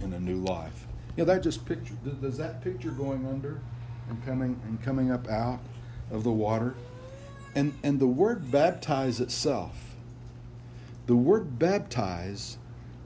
in 0.00 0.12
a 0.12 0.20
new 0.20 0.36
life. 0.36 0.86
You 1.16 1.24
know, 1.24 1.32
that 1.32 1.42
just 1.42 1.64
picture, 1.64 1.94
does 2.20 2.38
that 2.38 2.62
picture 2.62 2.90
going 2.90 3.26
under 3.26 3.60
and 4.08 4.24
coming 4.24 4.60
and 4.66 4.82
coming 4.82 5.10
up 5.10 5.28
out 5.28 5.60
of 6.10 6.24
the 6.24 6.32
water? 6.32 6.74
And, 7.54 7.74
and 7.82 8.00
the 8.00 8.06
word 8.06 8.50
baptize 8.50 9.20
itself, 9.20 9.94
the 11.06 11.14
word 11.14 11.58
baptize, 11.58 12.58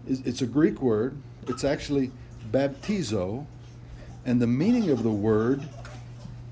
is, 0.06 0.20
it's 0.22 0.40
a 0.40 0.46
Greek 0.46 0.80
word. 0.80 1.16
It's 1.46 1.64
actually 1.64 2.12
baptizo. 2.50 3.46
And 4.24 4.40
the 4.40 4.46
meaning 4.46 4.90
of 4.90 5.02
the 5.02 5.10
word 5.10 5.68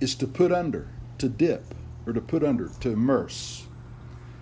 is 0.01 0.15
to 0.17 0.27
put 0.27 0.53
under, 0.53 0.89
to 1.19 1.29
dip, 1.29 1.75
or 2.07 2.13
to 2.13 2.21
put 2.21 2.45
under, 2.45 2.69
to 2.81 2.91
immerse. 2.91 3.67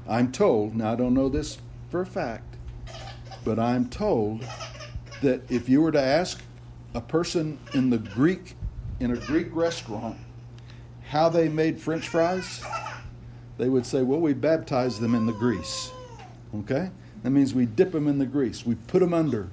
I'm 0.08 0.32
told, 0.32 0.74
now 0.74 0.92
I 0.92 0.96
don't 0.96 1.14
know 1.14 1.28
this 1.28 1.58
for 1.90 2.00
a 2.00 2.06
fact, 2.06 2.56
but 3.44 3.58
I'm 3.58 3.88
told 3.88 4.44
that 5.22 5.50
if 5.50 5.68
you 5.68 5.80
were 5.80 5.92
to 5.92 6.00
ask 6.00 6.42
a 6.94 7.00
person 7.00 7.58
in 7.72 7.90
the 7.90 7.98
Greek, 7.98 8.54
in 9.00 9.10
a 9.12 9.16
Greek 9.16 9.48
restaurant, 9.54 10.18
how 11.08 11.28
they 11.28 11.48
made 11.48 11.80
French 11.80 12.08
fries, 12.08 12.62
they 13.58 13.68
would 13.68 13.86
say, 13.86 14.02
well, 14.02 14.20
we 14.20 14.32
baptize 14.32 15.00
them 15.00 15.14
in 15.14 15.26
the 15.26 15.32
grease. 15.32 15.92
Okay? 16.54 16.90
That 17.22 17.30
means 17.30 17.54
we 17.54 17.66
dip 17.66 17.92
them 17.92 18.08
in 18.08 18.18
the 18.18 18.26
grease. 18.26 18.66
We 18.66 18.74
put 18.74 19.00
them 19.00 19.14
under 19.14 19.48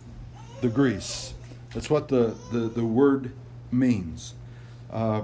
the 0.61 0.69
grease. 0.69 1.33
That's 1.73 1.89
what 1.89 2.07
the, 2.07 2.35
the, 2.51 2.59
the 2.59 2.85
word 2.85 3.31
means. 3.71 4.33
Uh, 4.91 5.23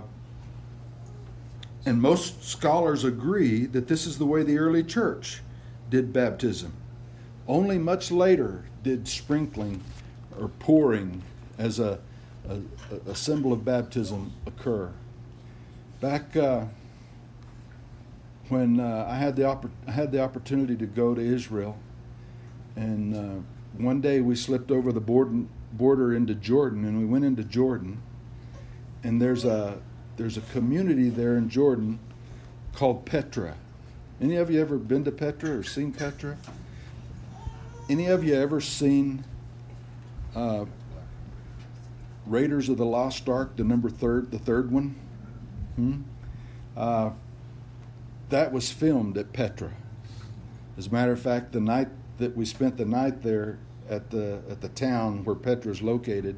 and 1.85 2.01
most 2.01 2.43
scholars 2.43 3.03
agree 3.03 3.65
that 3.65 3.87
this 3.87 4.05
is 4.05 4.17
the 4.17 4.25
way 4.25 4.43
the 4.43 4.57
early 4.57 4.83
church 4.83 5.41
did 5.89 6.13
baptism. 6.13 6.73
Only 7.47 7.77
much 7.77 8.11
later 8.11 8.65
did 8.83 9.07
sprinkling 9.07 9.83
or 10.39 10.49
pouring 10.49 11.21
as 11.57 11.79
a, 11.79 11.99
a, 12.49 12.59
a 13.09 13.15
symbol 13.15 13.53
of 13.53 13.63
baptism 13.63 14.33
occur. 14.45 14.91
Back 16.01 16.35
uh, 16.35 16.65
when 18.49 18.79
uh, 18.79 19.07
I 19.09 19.15
had 19.15 19.35
the 19.35 19.43
oppor- 19.43 19.71
I 19.87 19.91
had 19.91 20.11
the 20.11 20.21
opportunity 20.21 20.75
to 20.75 20.85
go 20.85 21.13
to 21.13 21.21
Israel, 21.21 21.77
and 22.75 23.15
uh, 23.15 23.41
one 23.77 24.01
day 24.01 24.21
we 24.21 24.35
slipped 24.35 24.71
over 24.71 24.91
the 24.91 25.01
border, 25.01 25.45
border 25.73 26.13
into 26.13 26.33
Jordan, 26.33 26.85
and 26.85 26.99
we 26.99 27.05
went 27.05 27.25
into 27.25 27.43
Jordan, 27.43 28.01
and 29.03 29.21
there's 29.21 29.45
a 29.45 29.79
there's 30.17 30.37
a 30.37 30.41
community 30.41 31.09
there 31.09 31.37
in 31.37 31.49
Jordan 31.49 31.99
called 32.73 33.05
Petra. 33.05 33.55
Any 34.19 34.35
of 34.35 34.49
you 34.49 34.59
ever 34.59 34.77
been 34.77 35.03
to 35.03 35.11
Petra 35.11 35.51
or 35.51 35.63
seen 35.63 35.91
Petra? 35.91 36.37
Any 37.89 38.07
of 38.07 38.23
you 38.23 38.33
ever 38.33 38.59
seen 38.59 39.23
uh, 40.35 40.65
Raiders 42.25 42.67
of 42.67 42.77
the 42.77 42.85
Lost 42.85 43.29
Ark, 43.29 43.55
the 43.55 43.63
number 43.63 43.89
third, 43.89 44.31
the 44.31 44.39
third 44.39 44.71
one? 44.71 44.95
Hmm? 45.75 46.01
That 48.29 48.51
was 48.51 48.71
filmed 48.71 49.17
at 49.17 49.31
Petra. 49.31 49.71
As 50.77 50.87
a 50.87 50.91
matter 50.91 51.13
of 51.13 51.21
fact, 51.21 51.53
the 51.53 51.61
night 51.61 51.87
that 52.17 52.35
we 52.35 52.45
spent 52.45 52.77
the 52.77 52.85
night 52.85 53.23
there 53.23 53.57
at 53.89 54.09
the 54.09 54.41
at 54.49 54.61
the 54.61 54.69
town 54.69 55.23
where 55.23 55.35
Petra 55.35 55.71
is 55.71 55.81
located, 55.81 56.35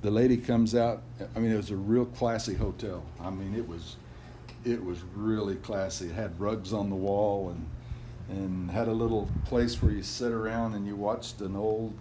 the 0.00 0.10
lady 0.10 0.36
comes 0.36 0.74
out. 0.74 1.02
I 1.36 1.38
mean, 1.38 1.52
it 1.52 1.56
was 1.56 1.70
a 1.70 1.76
real 1.76 2.06
classy 2.06 2.54
hotel. 2.54 3.04
I 3.20 3.30
mean, 3.30 3.54
it 3.54 3.68
was 3.68 3.96
it 4.64 4.82
was 4.82 5.02
really 5.14 5.56
classy. 5.56 6.06
It 6.06 6.14
had 6.14 6.38
rugs 6.40 6.72
on 6.72 6.88
the 6.88 6.96
wall 6.96 7.50
and 7.50 7.66
and 8.38 8.70
had 8.70 8.88
a 8.88 8.92
little 8.92 9.28
place 9.44 9.82
where 9.82 9.92
you 9.92 10.02
sit 10.02 10.32
around 10.32 10.74
and 10.74 10.86
you 10.86 10.96
watched 10.96 11.40
an 11.40 11.56
old 11.56 11.92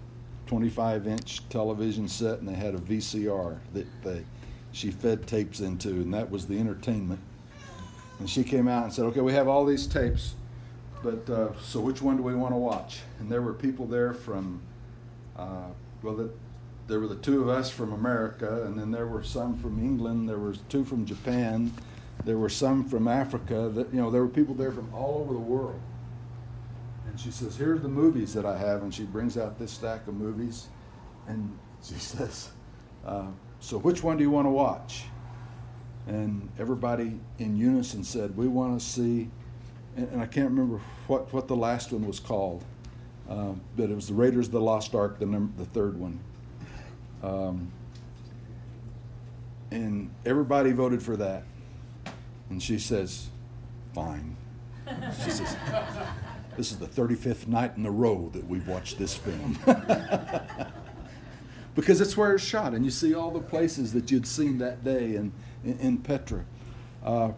25 0.48 1.08
inch 1.08 1.48
television 1.50 2.08
set, 2.08 2.40
and 2.40 2.48
they 2.48 2.54
had 2.54 2.76
a 2.76 2.80
VCR 2.80 3.58
that 3.74 3.88
they 4.04 4.24
she 4.72 4.90
fed 4.90 5.28
tapes 5.28 5.60
into, 5.60 5.90
and 5.90 6.14
that 6.14 6.32
was 6.32 6.48
the 6.48 6.58
entertainment. 6.58 7.20
And 8.22 8.30
she 8.30 8.44
came 8.44 8.68
out 8.68 8.84
and 8.84 8.94
said, 8.94 9.06
"Okay, 9.06 9.20
we 9.20 9.34
have 9.34 9.48
all 9.48 9.66
these 9.66 9.88
tapes, 9.88 10.36
but 11.02 11.28
uh, 11.28 11.60
so 11.60 11.80
which 11.80 12.04
one 12.04 12.18
do 12.18 12.24
we 12.24 12.36
want 12.36 12.54
to 12.54 12.58
watch?" 12.58 13.00
And 13.20 13.32
there 13.32 13.42
were 13.42 13.52
people 13.52 13.88
there 13.88 14.14
from, 14.14 14.62
uh, 15.36 15.70
well, 16.04 16.14
the, 16.14 16.30
there 16.86 17.00
were 17.00 17.08
the 17.08 17.16
two 17.16 17.42
of 17.42 17.50
us 17.50 17.72
from 17.72 17.92
America, 17.92 18.64
and 18.66 18.78
then 18.78 18.92
there 18.92 19.08
were 19.08 19.24
some 19.24 19.58
from 19.58 19.80
England. 19.80 20.30
There 20.30 20.38
was 20.38 20.60
two 20.70 20.86
from 20.86 21.04
Japan. 21.04 21.74
There 22.24 22.38
were 22.38 22.48
some 22.48 22.88
from 22.88 23.08
Africa. 23.08 23.72
That 23.74 23.92
you 23.92 24.00
know, 24.00 24.12
there 24.12 24.22
were 24.22 24.28
people 24.28 24.54
there 24.54 24.72
from 24.72 24.94
all 24.94 25.22
over 25.22 25.34
the 25.34 25.40
world. 25.40 25.82
And 27.08 27.20
she 27.20 27.32
says, 27.32 27.56
"Here's 27.56 27.82
the 27.82 27.90
movies 27.90 28.36
that 28.36 28.46
I 28.46 28.56
have," 28.56 28.84
and 28.84 28.94
she 28.94 29.06
brings 29.06 29.36
out 29.36 29.58
this 29.58 29.72
stack 29.72 30.06
of 30.06 30.14
movies, 30.14 30.68
and 31.28 31.58
she 31.84 31.96
says. 31.96 32.52
Uh, 33.04 33.30
so, 33.60 33.80
which 33.80 34.04
one 34.04 34.18
do 34.18 34.24
you 34.24 34.30
want 34.30 34.46
to 34.46 34.52
watch? 34.52 35.06
And 36.08 36.50
everybody 36.58 37.20
in 37.38 37.56
unison 37.56 38.04
said, 38.04 38.36
We 38.36 38.48
want 38.48 38.80
to 38.80 38.86
see, 38.86 39.30
and, 39.96 40.08
and 40.10 40.22
I 40.22 40.26
can't 40.26 40.50
remember 40.50 40.82
what, 41.08 41.32
what 41.34 41.48
the 41.48 41.56
last 41.56 41.92
one 41.92 42.08
was 42.08 42.20
called, 42.20 42.64
uh, 43.30 43.54
but 43.76 43.90
it 43.90 43.96
was 43.96 44.08
the 44.08 44.14
Raiders 44.14 44.48
of 44.48 44.54
the 44.54 44.62
Lost 44.62 44.96
Ark, 44.96 45.20
the, 45.20 45.26
number, 45.26 45.52
the 45.58 45.70
third 45.70 45.98
one. 46.00 46.20
Um, 47.24 47.72
and 49.70 50.10
everybody 50.26 50.72
voted 50.72 51.02
for 51.02 51.16
that. 51.18 51.44
And 52.50 52.62
she 52.62 52.80
says, 52.80 53.30
Fine. 53.94 54.36
She 55.24 55.32
says, 55.32 55.56
This 56.58 56.72
is 56.72 56.80
the 56.80 56.88
35th 56.88 57.48
night 57.48 57.78
in 57.78 57.86
a 57.86 57.92
row 57.92 58.30
that 58.34 58.46
we've 58.46 58.68
watched 58.68 58.98
this 58.98 59.16
film. 59.16 59.58
because 61.76 62.02
it's 62.02 62.18
where 62.18 62.34
it's 62.36 62.44
shot, 62.44 62.74
and 62.74 62.84
you 62.84 62.92
see 62.92 63.14
all 63.14 63.32
the 63.32 63.40
places 63.40 63.94
that 63.94 64.12
you'd 64.12 64.28
seen 64.28 64.58
that 64.58 64.84
day 64.84 65.16
in, 65.16 65.32
in, 65.64 65.78
in 65.80 65.98
Petra. 65.98 66.46
Uh, 67.04 67.32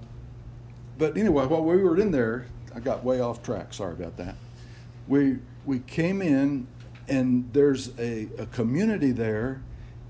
but 0.98 1.18
anyway, 1.18 1.46
while 1.46 1.64
we 1.64 1.78
were 1.78 1.98
in 1.98 2.12
there, 2.12 2.48
I 2.76 2.80
got 2.80 3.04
way 3.04 3.20
off 3.20 3.44
track. 3.44 3.74
Sorry 3.74 3.94
about 3.94 4.18
that. 4.18 4.36
We 5.08 5.40
we 5.66 5.80
came 5.80 6.22
in, 6.22 6.68
and 7.08 7.50
there's 7.54 7.98
a, 8.00 8.30
a 8.38 8.46
community 8.48 9.12
there 9.12 9.62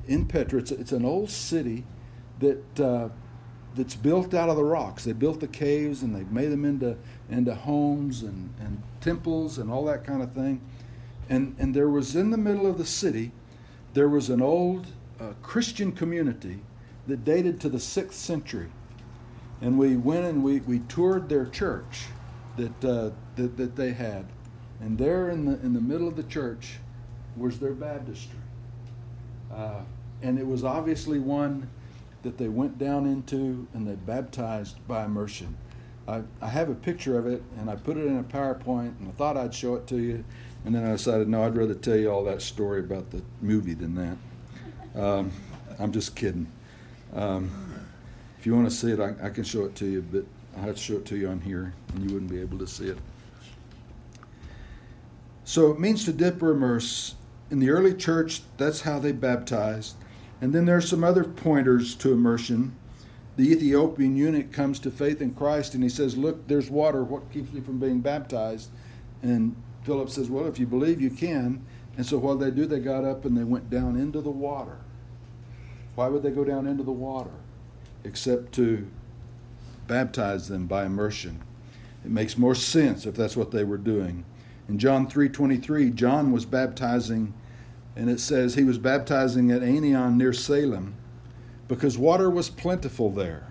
in 0.07 0.25
Petra. 0.25 0.59
It's, 0.59 0.71
it's 0.71 0.91
an 0.91 1.05
old 1.05 1.29
city 1.29 1.85
that 2.39 2.79
uh, 2.79 3.09
that's 3.75 3.95
built 3.95 4.33
out 4.33 4.49
of 4.49 4.55
the 4.55 4.63
rocks. 4.63 5.03
They 5.03 5.13
built 5.13 5.39
the 5.39 5.47
caves 5.47 6.03
and 6.03 6.15
they 6.15 6.23
made 6.23 6.51
them 6.51 6.65
into 6.65 6.97
into 7.29 7.55
homes 7.55 8.21
and, 8.21 8.53
and 8.59 8.81
temples 9.01 9.57
and 9.57 9.71
all 9.71 9.85
that 9.85 10.03
kind 10.03 10.21
of 10.21 10.31
thing. 10.33 10.61
And 11.29 11.55
and 11.57 11.73
there 11.73 11.89
was 11.89 12.15
in 12.15 12.31
the 12.31 12.37
middle 12.37 12.67
of 12.67 12.77
the 12.77 12.85
city 12.85 13.31
there 13.93 14.09
was 14.09 14.29
an 14.29 14.41
old 14.41 14.87
uh, 15.19 15.33
Christian 15.41 15.91
community 15.91 16.59
that 17.07 17.23
dated 17.23 17.59
to 17.61 17.69
the 17.69 17.79
sixth 17.79 18.19
century. 18.19 18.69
And 19.61 19.77
we 19.77 19.95
went 19.95 20.25
and 20.25 20.43
we, 20.43 20.59
we 20.61 20.79
toured 20.79 21.29
their 21.29 21.45
church 21.45 22.05
that, 22.57 22.85
uh, 22.85 23.11
that, 23.35 23.57
that 23.57 23.75
they 23.75 23.93
had. 23.93 24.25
And 24.81 24.97
there 24.97 25.29
in 25.29 25.45
the, 25.45 25.53
in 25.61 25.73
the 25.73 25.81
middle 25.81 26.07
of 26.07 26.15
the 26.15 26.23
church 26.23 26.77
was 27.37 27.59
their 27.59 27.73
baptistry. 27.73 28.39
Uh, 29.53 29.81
and 30.21 30.39
it 30.39 30.47
was 30.47 30.63
obviously 30.63 31.19
one 31.19 31.69
that 32.23 32.37
they 32.37 32.47
went 32.47 32.77
down 32.77 33.05
into 33.05 33.67
and 33.73 33.87
they 33.87 33.95
baptized 33.95 34.85
by 34.87 35.05
immersion. 35.05 35.55
I, 36.07 36.21
I 36.41 36.47
have 36.49 36.69
a 36.69 36.75
picture 36.75 37.17
of 37.17 37.27
it 37.27 37.41
and 37.57 37.69
I 37.69 37.75
put 37.75 37.97
it 37.97 38.05
in 38.05 38.19
a 38.19 38.23
PowerPoint 38.23 38.99
and 38.99 39.07
I 39.07 39.11
thought 39.11 39.37
I'd 39.37 39.53
show 39.53 39.75
it 39.75 39.87
to 39.87 39.97
you. 39.97 40.23
And 40.65 40.73
then 40.73 40.85
I 40.85 40.91
decided, 40.91 41.27
no, 41.27 41.43
I'd 41.43 41.55
rather 41.55 41.73
tell 41.73 41.95
you 41.95 42.09
all 42.09 42.23
that 42.25 42.41
story 42.41 42.79
about 42.79 43.11
the 43.11 43.21
movie 43.41 43.73
than 43.73 43.95
that. 43.95 45.01
Um, 45.01 45.31
I'm 45.79 45.91
just 45.91 46.15
kidding. 46.15 46.51
Um, 47.13 47.51
if 48.39 48.45
you 48.45 48.55
want 48.55 48.69
to 48.69 48.75
see 48.75 48.91
it, 48.91 48.99
I, 48.99 49.13
I, 49.23 49.29
can 49.29 49.43
show 49.43 49.65
it 49.65 49.75
to 49.75 49.85
you, 49.85 50.01
but 50.01 50.25
I 50.57 50.65
have 50.65 50.75
to 50.75 50.81
show 50.81 50.95
it 50.95 51.05
to 51.05 51.15
you 51.15 51.29
on 51.29 51.41
here, 51.41 51.73
and 51.93 52.03
you 52.03 52.13
wouldn't 52.13 52.31
be 52.31 52.41
able 52.41 52.57
to 52.59 52.67
see 52.67 52.87
it. 52.87 52.97
So 55.45 55.71
it 55.71 55.79
means 55.79 56.05
to 56.05 56.13
dip 56.13 56.41
or 56.41 56.51
immerse. 56.51 57.15
In 57.51 57.59
the 57.59 57.69
early 57.69 57.93
church, 57.93 58.41
that's 58.57 58.81
how 58.81 58.99
they 58.99 59.11
baptized. 59.11 59.95
And 60.41 60.53
then 60.53 60.65
there's 60.65 60.89
some 60.89 61.03
other 61.03 61.23
pointers 61.23 61.95
to 61.95 62.11
immersion. 62.11 62.75
The 63.35 63.51
Ethiopian 63.51 64.15
eunuch 64.15 64.51
comes 64.51 64.79
to 64.79 64.91
faith 64.91 65.21
in 65.21 65.33
Christ 65.33 65.73
and 65.73 65.83
he 65.83 65.89
says, 65.89 66.15
Look, 66.15 66.47
there's 66.47 66.69
water. 66.69 67.03
What 67.03 67.31
keeps 67.31 67.51
me 67.51 67.61
from 67.61 67.79
being 67.79 67.99
baptized? 67.99 68.69
And 69.23 69.55
Philip 69.83 70.09
says, 70.09 70.29
Well, 70.29 70.45
if 70.47 70.59
you 70.59 70.67
believe, 70.67 71.01
you 71.01 71.09
can. 71.09 71.65
And 71.97 72.05
so 72.05 72.17
what 72.17 72.39
they 72.39 72.51
do, 72.51 72.65
they 72.65 72.79
got 72.79 73.03
up 73.03 73.25
and 73.25 73.37
they 73.37 73.43
went 73.43 73.69
down 73.69 73.95
into 73.95 74.21
the 74.21 74.31
water. 74.31 74.77
Why 75.95 76.07
would 76.07 76.23
they 76.23 76.31
go 76.31 76.43
down 76.43 76.67
into 76.67 76.83
the 76.83 76.91
water? 76.91 77.31
Except 78.03 78.51
to 78.53 78.87
baptize 79.87 80.47
them 80.47 80.67
by 80.67 80.85
immersion. 80.85 81.41
It 82.05 82.11
makes 82.11 82.37
more 82.37 82.55
sense 82.55 83.05
if 83.05 83.15
that's 83.15 83.37
what 83.37 83.51
they 83.51 83.63
were 83.63 83.77
doing. 83.77 84.25
In 84.67 84.77
John 84.77 85.07
3:23, 85.07 85.89
John 85.91 86.31
was 86.31 86.45
baptizing 86.45 87.33
and 87.95 88.09
it 88.09 88.19
says 88.19 88.55
he 88.55 88.63
was 88.63 88.77
baptizing 88.77 89.51
at 89.51 89.61
Aenon 89.61 90.17
near 90.17 90.33
Salem 90.33 90.95
because 91.67 91.97
water 91.97 92.29
was 92.29 92.49
plentiful 92.49 93.09
there. 93.09 93.47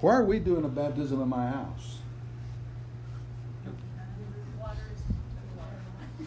Why 0.00 0.14
are 0.14 0.24
we 0.24 0.38
doing 0.38 0.64
a 0.64 0.68
baptism 0.68 1.20
in 1.20 1.28
my 1.28 1.48
house? 1.48 1.98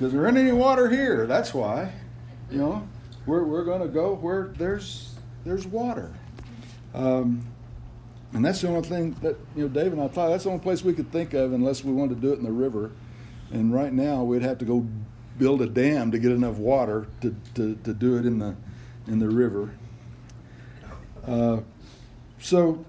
because 0.01 0.13
there 0.13 0.25
isn't 0.25 0.37
any 0.37 0.51
water 0.51 0.89
here. 0.89 1.27
That's 1.27 1.53
why. 1.53 1.91
You 2.49 2.57
know, 2.57 2.87
we're, 3.27 3.43
we're 3.43 3.63
going 3.63 3.81
to 3.81 3.87
go 3.87 4.15
where 4.15 4.51
there's 4.57 5.13
there's 5.45 5.67
water. 5.67 6.11
Um, 6.95 7.45
and 8.33 8.43
that's 8.43 8.61
the 8.61 8.69
only 8.69 8.81
thing 8.81 9.11
that, 9.21 9.37
you 9.55 9.63
know, 9.63 9.67
Dave 9.67 9.93
and 9.93 10.01
I 10.01 10.07
thought 10.07 10.29
that's 10.29 10.45
the 10.45 10.49
only 10.49 10.63
place 10.63 10.83
we 10.83 10.93
could 10.93 11.11
think 11.11 11.35
of 11.35 11.53
unless 11.53 11.83
we 11.83 11.93
wanted 11.93 12.15
to 12.15 12.21
do 12.21 12.33
it 12.33 12.39
in 12.39 12.43
the 12.43 12.51
river. 12.51 12.91
And 13.51 13.71
right 13.71 13.93
now 13.93 14.23
we'd 14.23 14.41
have 14.41 14.57
to 14.59 14.65
go 14.65 14.87
build 15.37 15.61
a 15.61 15.67
dam 15.67 16.09
to 16.11 16.17
get 16.17 16.31
enough 16.31 16.55
water 16.55 17.05
to, 17.21 17.35
to, 17.53 17.75
to 17.75 17.93
do 17.93 18.17
it 18.17 18.25
in 18.25 18.39
the, 18.39 18.55
in 19.05 19.19
the 19.19 19.29
river. 19.29 19.71
Uh, 21.27 21.61
so 22.39 22.83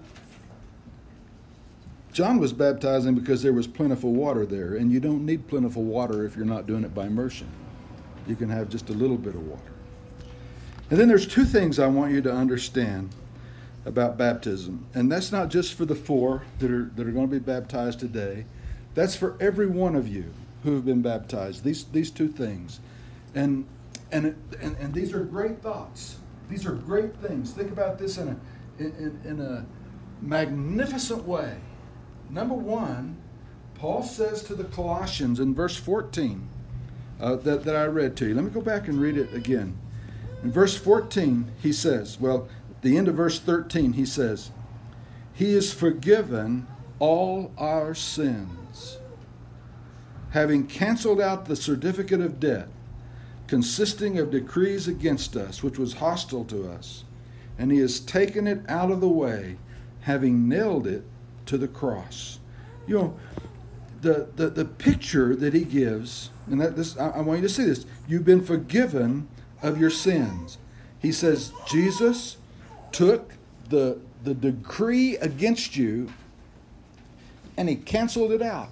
John 2.13 2.39
was 2.39 2.53
baptizing 2.53 3.15
because 3.15 3.41
there 3.41 3.53
was 3.53 3.67
plentiful 3.67 4.13
water 4.13 4.45
there, 4.45 4.75
and 4.75 4.91
you 4.91 4.99
don't 4.99 5.25
need 5.25 5.47
plentiful 5.47 5.83
water 5.83 6.25
if 6.25 6.35
you're 6.35 6.45
not 6.45 6.67
doing 6.67 6.83
it 6.83 6.93
by 6.93 7.07
immersion. 7.07 7.47
You 8.27 8.35
can 8.35 8.49
have 8.49 8.69
just 8.69 8.89
a 8.89 8.93
little 8.93 9.17
bit 9.17 9.35
of 9.35 9.45
water. 9.47 9.71
And 10.89 10.99
then 10.99 11.07
there's 11.07 11.27
two 11.27 11.43
things 11.43 11.79
I 11.79 11.87
want 11.87 12.13
you 12.13 12.21
to 12.21 12.31
understand 12.31 13.09
about 13.85 14.17
baptism, 14.17 14.85
and 14.93 15.11
that's 15.11 15.31
not 15.31 15.49
just 15.49 15.73
for 15.73 15.85
the 15.85 15.95
four 15.95 16.43
that 16.59 16.71
are 16.71 16.91
that 16.95 17.07
are 17.07 17.11
going 17.11 17.27
to 17.27 17.33
be 17.33 17.39
baptized 17.39 17.99
today. 17.99 18.45
That's 18.93 19.15
for 19.15 19.35
every 19.39 19.65
one 19.65 19.95
of 19.95 20.07
you 20.07 20.31
who 20.63 20.75
have 20.75 20.85
been 20.85 21.01
baptized. 21.01 21.63
These 21.63 21.85
these 21.85 22.11
two 22.11 22.27
things, 22.27 22.79
and 23.33 23.65
and 24.11 24.35
and, 24.61 24.77
and 24.77 24.93
these 24.93 25.13
are 25.13 25.23
great 25.23 25.61
thoughts. 25.61 26.17
These 26.53 26.67
are 26.67 26.73
great 26.73 27.15
things. 27.15 27.51
Think 27.51 27.71
about 27.71 27.97
this 27.97 28.19
in 28.19 28.27
a 28.27 28.37
in, 28.77 29.19
in 29.25 29.41
a 29.41 29.65
magnificent 30.21 31.25
way. 31.25 31.57
Number 32.29 32.53
one, 32.53 33.17
Paul 33.73 34.03
says 34.03 34.43
to 34.43 34.53
the 34.53 34.65
Colossians 34.65 35.39
in 35.39 35.55
verse 35.55 35.75
14 35.77 36.47
uh, 37.19 37.37
that, 37.37 37.63
that 37.63 37.75
I 37.75 37.85
read 37.85 38.15
to 38.17 38.27
you. 38.27 38.35
Let 38.35 38.43
me 38.43 38.51
go 38.51 38.61
back 38.61 38.87
and 38.87 39.01
read 39.01 39.17
it 39.17 39.33
again. 39.33 39.79
In 40.43 40.51
verse 40.51 40.77
14, 40.77 41.51
he 41.59 41.73
says, 41.73 42.19
well, 42.19 42.47
the 42.83 42.97
end 42.97 43.07
of 43.07 43.15
verse 43.15 43.39
13, 43.39 43.93
he 43.93 44.05
says, 44.05 44.51
He 45.33 45.53
is 45.53 45.73
forgiven 45.73 46.67
all 46.99 47.51
our 47.57 47.95
sins, 47.95 48.99
having 50.29 50.67
canceled 50.67 51.19
out 51.19 51.45
the 51.45 51.55
certificate 51.55 52.21
of 52.21 52.39
debt 52.39 52.67
consisting 53.53 54.17
of 54.17 54.31
decrees 54.31 54.87
against 54.87 55.35
us, 55.35 55.61
which 55.61 55.77
was 55.77 55.93
hostile 55.93 56.43
to 56.43 56.67
us, 56.67 57.03
and 57.59 57.71
he 57.71 57.77
has 57.77 57.99
taken 57.99 58.47
it 58.47 58.67
out 58.67 58.89
of 58.89 58.99
the 58.99 59.07
way, 59.07 59.57
having 60.01 60.49
nailed 60.49 60.87
it 60.87 61.03
to 61.45 61.55
the 61.55 61.67
cross. 61.67 62.39
You 62.87 62.97
know, 62.97 63.19
the, 64.01 64.27
the, 64.35 64.49
the 64.49 64.65
picture 64.65 65.35
that 65.35 65.53
he 65.53 65.65
gives, 65.65 66.31
and 66.47 66.59
that 66.59 66.75
this 66.75 66.97
I, 66.97 67.09
I 67.09 67.21
want 67.21 67.43
you 67.43 67.47
to 67.47 67.53
see 67.53 67.65
this. 67.65 67.85
You've 68.07 68.25
been 68.25 68.43
forgiven 68.43 69.27
of 69.61 69.79
your 69.79 69.91
sins. 69.91 70.57
He 70.97 71.11
says, 71.11 71.53
Jesus 71.67 72.37
took 72.91 73.33
the, 73.69 73.99
the 74.23 74.33
decree 74.33 75.15
against 75.17 75.75
you 75.75 76.11
and 77.55 77.69
he 77.69 77.75
canceled 77.75 78.31
it 78.31 78.41
out. 78.41 78.71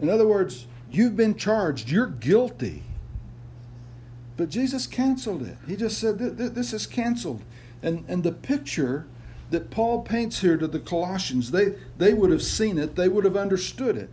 In 0.00 0.08
other 0.08 0.26
words, 0.26 0.66
you've 0.90 1.14
been 1.14 1.34
charged, 1.34 1.90
you're 1.90 2.06
guilty. 2.06 2.84
But 4.38 4.50
Jesus 4.50 4.86
canceled 4.86 5.42
it. 5.42 5.58
He 5.66 5.76
just 5.76 5.98
said, 5.98 6.18
This 6.18 6.72
is 6.72 6.86
canceled. 6.86 7.42
And, 7.82 8.04
and 8.08 8.22
the 8.22 8.32
picture 8.32 9.06
that 9.50 9.70
Paul 9.70 10.02
paints 10.02 10.40
here 10.40 10.56
to 10.56 10.68
the 10.68 10.78
Colossians, 10.78 11.50
they, 11.50 11.74
they 11.98 12.14
would 12.14 12.30
have 12.30 12.42
seen 12.42 12.78
it, 12.78 12.94
they 12.94 13.08
would 13.08 13.24
have 13.24 13.36
understood 13.36 13.96
it. 13.96 14.10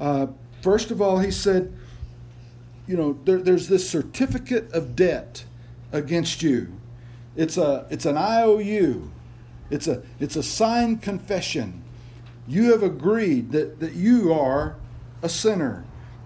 Uh, 0.00 0.28
first 0.62 0.90
of 0.90 1.02
all, 1.02 1.18
he 1.18 1.30
said, 1.30 1.72
you 2.88 2.96
know, 2.96 3.18
there, 3.24 3.38
there's 3.38 3.68
this 3.68 3.88
certificate 3.88 4.72
of 4.72 4.96
debt 4.96 5.44
against 5.92 6.42
you. 6.42 6.72
It's 7.36 7.58
a 7.58 7.86
it's 7.90 8.06
an 8.06 8.16
IOU. 8.16 9.10
It's 9.70 9.86
a 9.86 10.02
it's 10.18 10.36
a 10.36 10.42
signed 10.42 11.02
confession. 11.02 11.84
You 12.48 12.72
have 12.72 12.82
agreed 12.82 13.52
that, 13.52 13.78
that 13.80 13.92
you 13.92 14.32
are 14.32 14.76
a 15.22 15.28
sinner, 15.28 15.84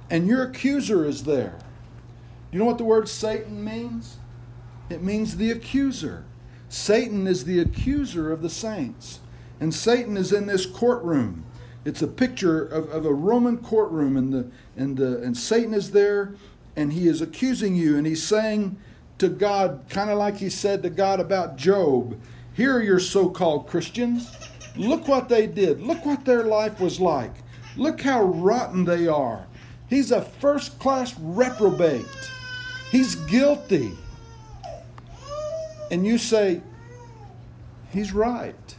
and 0.08 0.26
your 0.26 0.44
accuser 0.44 1.04
is 1.04 1.24
there. 1.24 1.58
You 2.54 2.60
know 2.60 2.66
what 2.66 2.78
the 2.78 2.84
word 2.84 3.08
Satan 3.08 3.64
means? 3.64 4.18
It 4.88 5.02
means 5.02 5.38
the 5.38 5.50
accuser. 5.50 6.24
Satan 6.68 7.26
is 7.26 7.46
the 7.46 7.58
accuser 7.58 8.30
of 8.30 8.42
the 8.42 8.48
saints. 8.48 9.18
And 9.58 9.74
Satan 9.74 10.16
is 10.16 10.32
in 10.32 10.46
this 10.46 10.64
courtroom. 10.64 11.46
It's 11.84 12.00
a 12.00 12.06
picture 12.06 12.64
of, 12.64 12.88
of 12.90 13.04
a 13.06 13.12
Roman 13.12 13.58
courtroom, 13.58 14.16
and, 14.16 14.32
the, 14.32 14.52
and, 14.76 14.96
the, 14.96 15.20
and 15.20 15.36
Satan 15.36 15.74
is 15.74 15.90
there, 15.90 16.36
and 16.76 16.92
he 16.92 17.08
is 17.08 17.20
accusing 17.20 17.74
you, 17.74 17.98
and 17.98 18.06
he's 18.06 18.22
saying 18.22 18.76
to 19.18 19.28
God, 19.28 19.86
kind 19.88 20.08
of 20.08 20.16
like 20.16 20.36
he 20.36 20.48
said 20.48 20.84
to 20.84 20.90
God 20.90 21.18
about 21.18 21.56
Job 21.56 22.20
Here 22.52 22.76
are 22.76 22.82
your 22.84 23.00
so 23.00 23.30
called 23.30 23.66
Christians. 23.66 24.30
Look 24.76 25.08
what 25.08 25.28
they 25.28 25.48
did. 25.48 25.80
Look 25.80 26.06
what 26.06 26.24
their 26.24 26.44
life 26.44 26.78
was 26.78 27.00
like. 27.00 27.34
Look 27.76 28.02
how 28.02 28.22
rotten 28.22 28.84
they 28.84 29.08
are. 29.08 29.48
He's 29.88 30.12
a 30.12 30.22
first 30.22 30.78
class 30.78 31.18
reprobate. 31.18 32.06
He's 32.94 33.16
guilty. 33.16 33.90
And 35.90 36.06
you 36.06 36.16
say, 36.16 36.62
He's 37.90 38.12
right. 38.12 38.76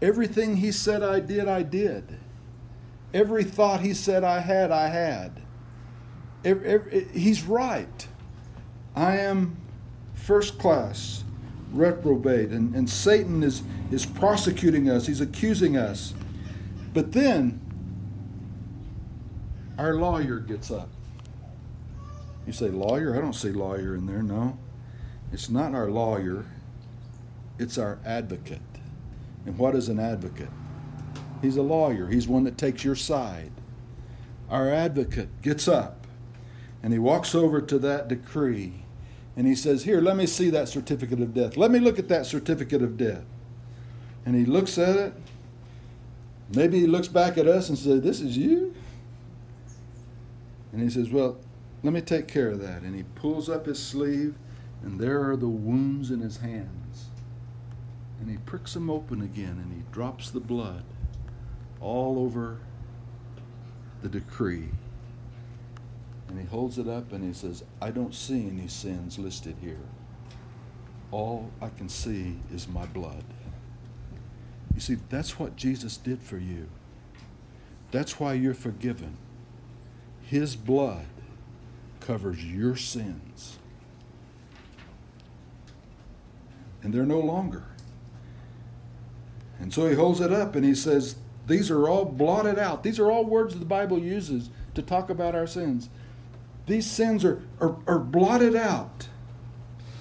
Everything 0.00 0.56
he 0.56 0.72
said 0.72 1.04
I 1.04 1.20
did, 1.20 1.46
I 1.46 1.62
did. 1.62 2.18
Every 3.14 3.44
thought 3.44 3.80
he 3.80 3.94
said 3.94 4.24
I 4.24 4.40
had, 4.40 4.72
I 4.72 4.88
had. 4.88 5.40
Every, 6.44 6.68
every, 6.68 7.08
he's 7.12 7.44
right. 7.44 8.08
I 8.96 9.18
am 9.18 9.56
first 10.14 10.58
class 10.58 11.22
reprobate, 11.72 12.50
and, 12.50 12.74
and 12.74 12.90
Satan 12.90 13.44
is, 13.44 13.62
is 13.92 14.04
prosecuting 14.04 14.90
us, 14.90 15.06
he's 15.06 15.20
accusing 15.20 15.76
us. 15.76 16.12
But 16.92 17.12
then 17.12 17.60
our 19.78 19.94
lawyer 19.94 20.40
gets 20.40 20.72
up. 20.72 20.88
You 22.46 22.52
say, 22.52 22.68
lawyer? 22.68 23.16
I 23.16 23.20
don't 23.20 23.34
see 23.34 23.50
lawyer 23.50 23.94
in 23.94 24.06
there. 24.06 24.22
No. 24.22 24.58
It's 25.32 25.48
not 25.48 25.74
our 25.74 25.90
lawyer, 25.90 26.44
it's 27.58 27.78
our 27.78 27.98
advocate. 28.04 28.60
And 29.46 29.56
what 29.56 29.74
is 29.74 29.88
an 29.88 29.98
advocate? 29.98 30.50
He's 31.40 31.56
a 31.56 31.62
lawyer, 31.62 32.08
he's 32.08 32.28
one 32.28 32.44
that 32.44 32.58
takes 32.58 32.84
your 32.84 32.94
side. 32.94 33.50
Our 34.50 34.70
advocate 34.70 35.40
gets 35.40 35.66
up 35.66 36.06
and 36.82 36.92
he 36.92 36.98
walks 36.98 37.34
over 37.34 37.62
to 37.62 37.78
that 37.78 38.08
decree 38.08 38.82
and 39.34 39.46
he 39.46 39.54
says, 39.54 39.84
Here, 39.84 40.02
let 40.02 40.16
me 40.16 40.26
see 40.26 40.50
that 40.50 40.68
certificate 40.68 41.20
of 41.20 41.32
death. 41.32 41.56
Let 41.56 41.70
me 41.70 41.78
look 41.78 41.98
at 41.98 42.08
that 42.08 42.26
certificate 42.26 42.82
of 42.82 42.98
death. 42.98 43.24
And 44.26 44.36
he 44.36 44.44
looks 44.44 44.76
at 44.76 44.96
it. 44.96 45.14
Maybe 46.54 46.80
he 46.80 46.86
looks 46.86 47.08
back 47.08 47.38
at 47.38 47.46
us 47.46 47.70
and 47.70 47.78
says, 47.78 48.02
This 48.02 48.20
is 48.20 48.36
you? 48.36 48.74
And 50.72 50.82
he 50.82 50.90
says, 50.90 51.08
Well, 51.08 51.38
let 51.82 51.92
me 51.92 52.00
take 52.00 52.28
care 52.28 52.48
of 52.48 52.60
that. 52.60 52.82
And 52.82 52.94
he 52.94 53.02
pulls 53.02 53.48
up 53.48 53.66
his 53.66 53.82
sleeve 53.82 54.34
and 54.82 55.00
there 55.00 55.28
are 55.28 55.36
the 55.36 55.48
wounds 55.48 56.10
in 56.10 56.20
his 56.20 56.38
hands. 56.38 57.10
And 58.20 58.30
he 58.30 58.36
pricks 58.38 58.74
them 58.74 58.88
open 58.88 59.20
again 59.20 59.60
and 59.62 59.72
he 59.72 59.82
drops 59.90 60.30
the 60.30 60.40
blood 60.40 60.84
all 61.80 62.18
over 62.18 62.58
the 64.02 64.08
decree. 64.08 64.68
And 66.28 66.38
he 66.38 66.46
holds 66.46 66.78
it 66.78 66.88
up 66.88 67.12
and 67.12 67.24
he 67.24 67.32
says, 67.32 67.64
I 67.80 67.90
don't 67.90 68.14
see 68.14 68.46
any 68.46 68.68
sins 68.68 69.18
listed 69.18 69.56
here. 69.60 69.80
All 71.10 71.50
I 71.60 71.68
can 71.68 71.88
see 71.88 72.38
is 72.52 72.68
my 72.68 72.86
blood. 72.86 73.24
You 74.74 74.80
see, 74.80 74.96
that's 75.10 75.38
what 75.38 75.56
Jesus 75.56 75.96
did 75.96 76.22
for 76.22 76.38
you. 76.38 76.68
That's 77.90 78.18
why 78.18 78.32
you're 78.32 78.54
forgiven. 78.54 79.18
His 80.22 80.56
blood 80.56 81.04
covers 82.06 82.44
your 82.44 82.76
sins. 82.76 83.58
and 86.82 86.92
they're 86.92 87.06
no 87.06 87.20
longer. 87.20 87.64
And 89.60 89.72
so 89.72 89.88
he 89.88 89.94
holds 89.94 90.20
it 90.20 90.32
up 90.32 90.56
and 90.56 90.64
he 90.64 90.74
says, 90.74 91.16
These 91.46 91.70
are 91.70 91.88
all 91.88 92.04
blotted 92.04 92.58
out. 92.58 92.82
These 92.82 92.98
are 92.98 93.10
all 93.10 93.24
words 93.24 93.54
that 93.54 93.60
the 93.60 93.64
Bible 93.64 93.98
uses 93.98 94.50
to 94.74 94.82
talk 94.82 95.08
about 95.08 95.34
our 95.34 95.46
sins. 95.46 95.88
These 96.66 96.90
sins 96.90 97.24
are, 97.24 97.42
are, 97.60 97.76
are 97.86 97.98
blotted 97.98 98.56
out. 98.56 99.08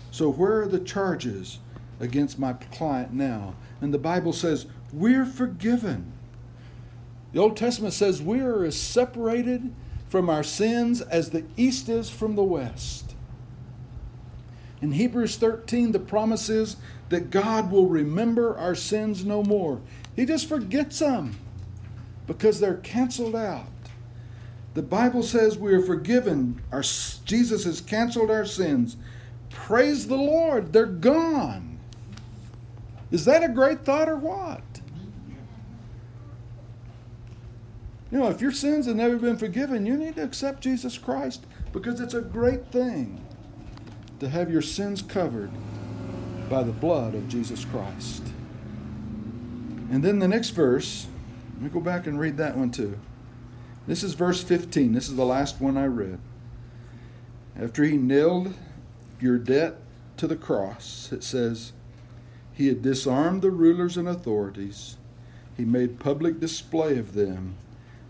So, 0.09 0.29
where 0.29 0.61
are 0.61 0.67
the 0.67 0.79
charges 0.79 1.59
against 1.99 2.39
my 2.39 2.53
client 2.53 3.13
now? 3.13 3.55
And 3.79 3.93
the 3.93 3.99
Bible 3.99 4.33
says, 4.33 4.65
We're 4.91 5.25
forgiven. 5.25 6.11
The 7.33 7.39
Old 7.39 7.55
Testament 7.55 7.93
says, 7.93 8.21
We 8.21 8.41
are 8.41 8.63
as 8.63 8.75
separated 8.75 9.73
from 10.11 10.29
our 10.29 10.43
sins 10.43 10.99
as 10.99 11.29
the 11.29 11.45
east 11.55 11.87
is 11.87 12.09
from 12.09 12.35
the 12.35 12.43
west. 12.43 13.15
In 14.81 14.91
Hebrews 14.91 15.37
13, 15.37 15.93
the 15.93 15.99
promise 15.99 16.49
is 16.49 16.75
that 17.07 17.29
God 17.29 17.71
will 17.71 17.87
remember 17.87 18.57
our 18.57 18.75
sins 18.75 19.23
no 19.23 19.41
more. 19.41 19.79
He 20.13 20.25
just 20.25 20.49
forgets 20.49 20.99
them 20.99 21.37
because 22.27 22.59
they're 22.59 22.75
canceled 22.75 23.37
out. 23.37 23.67
The 24.73 24.81
Bible 24.81 25.23
says 25.23 25.57
we 25.57 25.73
are 25.73 25.81
forgiven. 25.81 26.61
Our, 26.73 26.81
Jesus 26.81 27.63
has 27.63 27.79
canceled 27.79 28.29
our 28.29 28.45
sins. 28.45 28.97
Praise 29.49 30.09
the 30.09 30.17
Lord, 30.17 30.73
they're 30.73 30.87
gone. 30.87 31.79
Is 33.11 33.23
that 33.23 33.45
a 33.45 33.49
great 33.49 33.85
thought 33.85 34.09
or 34.09 34.17
what? 34.17 34.61
You 38.11 38.19
know, 38.19 38.29
if 38.29 38.41
your 38.41 38.51
sins 38.51 38.87
have 38.87 38.97
never 38.97 39.15
been 39.15 39.37
forgiven, 39.37 39.85
you 39.85 39.95
need 39.95 40.15
to 40.17 40.23
accept 40.23 40.61
Jesus 40.61 40.97
Christ 40.97 41.45
because 41.71 42.01
it's 42.01 42.13
a 42.13 42.21
great 42.21 42.67
thing 42.67 43.23
to 44.19 44.27
have 44.27 44.51
your 44.51 44.61
sins 44.61 45.01
covered 45.01 45.51
by 46.49 46.63
the 46.63 46.73
blood 46.73 47.15
of 47.15 47.29
Jesus 47.29 47.63
Christ. 47.63 48.23
And 49.89 50.03
then 50.03 50.19
the 50.19 50.27
next 50.27 50.49
verse, 50.49 51.07
let 51.53 51.63
me 51.63 51.69
go 51.69 51.79
back 51.79 52.05
and 52.05 52.19
read 52.19 52.37
that 52.37 52.57
one 52.57 52.71
too. 52.71 52.99
This 53.87 54.03
is 54.03 54.13
verse 54.13 54.43
15. 54.43 54.93
This 54.93 55.09
is 55.09 55.15
the 55.15 55.25
last 55.25 55.61
one 55.61 55.77
I 55.77 55.85
read. 55.85 56.19
After 57.59 57.83
he 57.83 57.97
nailed 57.97 58.53
your 59.19 59.37
debt 59.37 59.77
to 60.17 60.27
the 60.27 60.35
cross, 60.35 61.09
it 61.11 61.23
says, 61.23 61.71
He 62.53 62.67
had 62.67 62.81
disarmed 62.81 63.41
the 63.41 63.51
rulers 63.51 63.97
and 63.97 64.07
authorities. 64.07 64.97
He 65.57 65.65
made 65.65 65.99
public 65.99 66.39
display 66.39 66.97
of 66.97 67.13
them, 67.13 67.55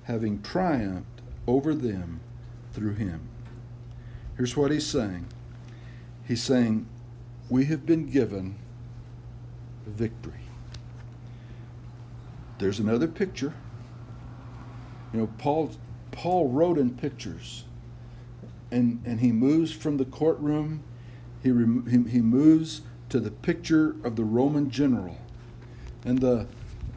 having 0.03 0.41
triumphed 0.41 1.21
over 1.47 1.73
them 1.73 2.19
through 2.73 2.95
him. 2.95 3.21
Here's 4.37 4.55
what 4.57 4.71
he's 4.71 4.85
saying 4.85 5.27
He's 6.27 6.41
saying, 6.41 6.87
We 7.49 7.65
have 7.65 7.85
been 7.85 8.09
given 8.09 8.55
victory. 9.85 10.33
There's 12.57 12.79
another 12.79 13.07
picture. 13.07 13.53
You 15.11 15.21
know, 15.21 15.29
Paul, 15.37 15.71
Paul 16.11 16.49
wrote 16.49 16.77
in 16.77 16.91
pictures, 16.91 17.65
and, 18.71 19.01
and 19.03 19.19
he 19.19 19.31
moves 19.31 19.73
from 19.73 19.97
the 19.97 20.05
courtroom, 20.05 20.83
he, 21.43 21.49
he, 21.49 22.09
he 22.09 22.21
moves 22.21 22.81
to 23.09 23.19
the 23.19 23.31
picture 23.31 23.95
of 24.05 24.15
the 24.15 24.23
Roman 24.23 24.69
general. 24.69 25.17
And 26.05 26.19
the, 26.19 26.47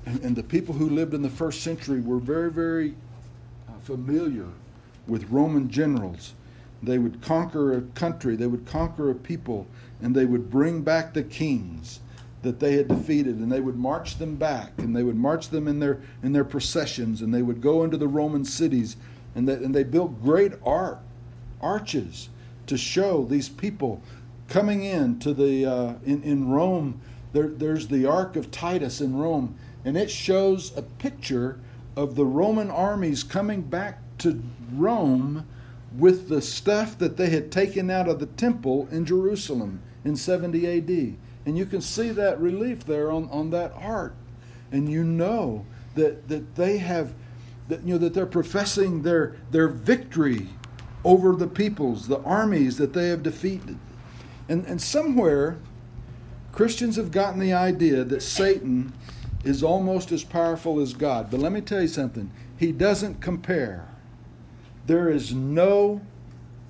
and, 0.06 0.20
and 0.20 0.36
the 0.36 0.42
people 0.42 0.74
who 0.74 0.88
lived 0.88 1.14
in 1.14 1.22
the 1.22 1.30
first 1.30 1.62
century 1.62 2.00
were 2.00 2.18
very, 2.18 2.50
very 2.50 2.94
uh, 3.68 3.72
familiar 3.80 4.48
with 5.06 5.30
Roman 5.30 5.68
generals 5.68 6.34
they 6.86 6.98
would 6.98 7.22
conquer 7.22 7.76
a 7.76 7.80
country, 7.80 8.36
they 8.36 8.46
would 8.46 8.66
conquer 8.66 9.10
a 9.10 9.14
people, 9.14 9.66
and 10.02 10.14
they 10.14 10.24
would 10.24 10.50
bring 10.50 10.82
back 10.82 11.14
the 11.14 11.22
kings 11.22 12.00
that 12.42 12.60
they 12.60 12.76
had 12.76 12.88
defeated, 12.88 13.36
and 13.36 13.50
they 13.50 13.60
would 13.60 13.76
march 13.76 14.18
them 14.18 14.36
back, 14.36 14.72
and 14.78 14.94
they 14.94 15.02
would 15.02 15.16
march 15.16 15.48
them 15.48 15.66
in 15.66 15.80
their 15.80 16.00
in 16.22 16.32
their 16.32 16.44
processions, 16.44 17.22
and 17.22 17.32
they 17.32 17.42
would 17.42 17.60
go 17.60 17.84
into 17.84 17.96
the 17.96 18.08
Roman 18.08 18.44
cities, 18.44 18.96
and 19.34 19.48
they, 19.48 19.54
and 19.54 19.74
they 19.74 19.84
built 19.84 20.22
great 20.22 20.52
art 20.64 20.98
arches 21.60 22.28
to 22.66 22.76
show 22.76 23.24
these 23.24 23.48
people 23.48 24.02
coming 24.48 24.84
in 24.84 25.18
to 25.20 25.32
the 25.32 25.64
uh, 25.64 25.94
in 26.04 26.22
in 26.22 26.50
Rome. 26.50 27.00
There, 27.32 27.48
there's 27.48 27.88
the 27.88 28.06
Arch 28.06 28.36
of 28.36 28.50
Titus 28.50 29.00
in 29.00 29.16
Rome, 29.16 29.56
and 29.84 29.96
it 29.96 30.10
shows 30.10 30.76
a 30.76 30.82
picture 30.82 31.58
of 31.96 32.16
the 32.16 32.24
Roman 32.24 32.70
armies 32.70 33.22
coming 33.22 33.62
back 33.62 34.00
to 34.18 34.42
Rome 34.72 35.46
with 35.96 36.28
the 36.28 36.42
stuff 36.42 36.98
that 36.98 37.16
they 37.16 37.30
had 37.30 37.52
taken 37.52 37.90
out 37.90 38.08
of 38.08 38.18
the 38.18 38.26
temple 38.26 38.88
in 38.90 39.04
Jerusalem 39.04 39.80
in 40.04 40.16
70 40.16 40.66
AD. 40.78 41.16
And 41.46 41.58
you 41.58 41.66
can 41.66 41.80
see 41.80 42.10
that 42.10 42.40
relief 42.40 42.84
there 42.84 43.12
on, 43.12 43.28
on 43.30 43.50
that 43.50 43.72
art. 43.76 44.14
And 44.72 44.88
you 44.88 45.04
know 45.04 45.66
that, 45.94 46.28
that 46.28 46.56
they 46.56 46.78
have, 46.78 47.14
that, 47.68 47.82
you 47.82 47.94
know, 47.94 47.98
that 47.98 48.14
they're 48.14 48.26
professing 48.26 49.02
their, 49.02 49.36
their 49.50 49.68
victory 49.68 50.48
over 51.04 51.36
the 51.36 51.46
peoples, 51.46 52.08
the 52.08 52.20
armies 52.22 52.78
that 52.78 52.92
they 52.92 53.08
have 53.08 53.22
defeated. 53.22 53.78
And, 54.48 54.64
and 54.66 54.80
somewhere, 54.80 55.58
Christians 56.50 56.96
have 56.96 57.10
gotten 57.10 57.40
the 57.40 57.52
idea 57.52 58.04
that 58.04 58.22
Satan 58.22 58.92
is 59.44 59.62
almost 59.62 60.10
as 60.10 60.24
powerful 60.24 60.80
as 60.80 60.94
God. 60.94 61.30
But 61.30 61.40
let 61.40 61.52
me 61.52 61.60
tell 61.60 61.82
you 61.82 61.88
something 61.88 62.30
he 62.56 62.72
doesn't 62.72 63.20
compare. 63.20 63.88
There 64.86 65.08
is 65.08 65.34
no 65.34 66.00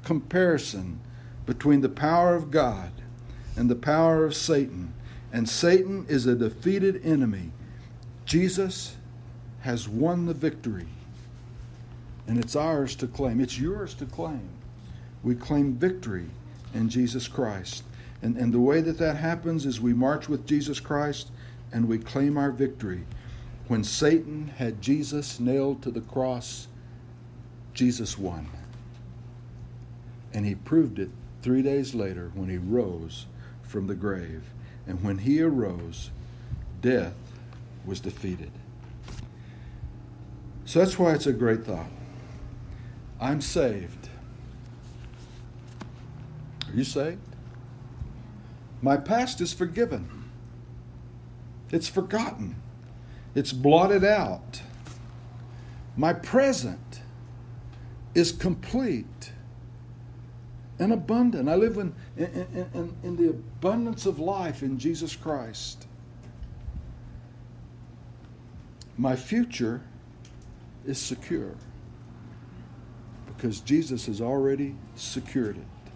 comparison 0.05 1.01
between 1.47 1.81
the 1.81 1.89
power 1.89 2.35
of 2.35 2.51
God 2.51 2.91
and 3.57 3.71
the 3.71 3.75
power 3.75 4.25
of 4.25 4.35
Satan. 4.35 4.93
And 5.33 5.49
Satan 5.49 6.07
is 6.09 6.27
a 6.27 6.35
defeated 6.35 7.05
enemy. 7.05 7.51
Jesus 8.25 8.97
has 9.61 9.89
won 9.89 10.27
the 10.27 10.35
victory. 10.35 10.87
And 12.27 12.39
it's 12.39 12.57
ours 12.57 12.97
to 12.97 13.07
claim. 13.07 13.41
It's 13.41 13.59
yours 13.59 13.95
to 13.95 14.07
claim. 14.07 14.49
We 15.23 15.35
claim 15.35 15.75
victory 15.75 16.27
in 16.73 16.89
Jesus 16.89 17.29
Christ. 17.29 17.83
And, 18.23 18.37
and 18.37 18.53
the 18.53 18.61
way 18.61 18.81
that 18.81 18.99
that 18.99 19.17
happens 19.17 19.67
is 19.67 19.81
we 19.81 19.93
march 19.93 20.29
with 20.29 20.47
Jesus 20.47 20.81
Christ 20.81 21.31
and 21.75 21.89
we 21.89 21.99
claim 21.99 22.39
our 22.39 22.53
victory. 22.53 23.05
When 23.67 23.83
Satan 23.83 24.53
had 24.57 24.81
Jesus 24.81 25.41
nailed 25.41 25.83
to 25.83 25.91
the 25.91 26.01
cross, 26.01 26.69
Jesus 27.75 28.17
won. 28.17 28.49
And 30.33 30.47
he 30.47 30.55
proved 30.55 31.01
it 31.01 31.11
three 31.43 31.63
days 31.63 31.93
later 31.95 32.31
when 32.35 32.49
he 32.49 32.59
rose 32.59 33.27
from 33.63 33.89
the 33.89 33.95
grave. 33.97 34.45
And 34.87 35.03
when 35.03 35.19
he 35.19 35.43
arose, 35.43 36.11
death 36.81 37.17
was 37.85 37.99
defeated. 37.99 38.53
So 40.65 40.79
that's 40.79 40.99
why 40.99 41.13
it's 41.13 41.27
a 41.27 41.33
great 41.33 41.65
thought. 41.65 41.91
I'm 43.21 43.41
saved. 43.41 44.09
Are 46.69 46.77
you 46.77 46.85
saved? 46.85 47.19
My 48.81 48.97
past 48.97 49.41
is 49.41 49.53
forgiven. 49.53 50.24
It's 51.71 51.89
forgotten. 51.89 52.57
It's 53.35 53.53
blotted 53.53 54.05
out. 54.05 54.63
My 55.97 56.13
present 56.13 57.01
is 58.15 58.33
complete 58.33 59.33
and 60.79 60.93
abundant. 60.93 61.49
I 61.49 61.55
live 61.55 61.77
in, 61.77 61.95
in, 62.17 62.69
in, 62.75 62.97
in, 63.03 63.17
the 63.17 63.31
abundance 63.31 64.07
of 64.07 64.19
life 64.19 64.63
in 64.63 64.79
Jesus 64.79 65.15
Christ. 65.15 65.87
My 68.97 69.17
future 69.17 69.83
is 70.85 70.99
secure 70.99 71.55
because 73.27 73.61
Jesus 73.61 74.07
has 74.07 74.21
already 74.21 74.77
secured 74.95 75.57
it. 75.57 75.93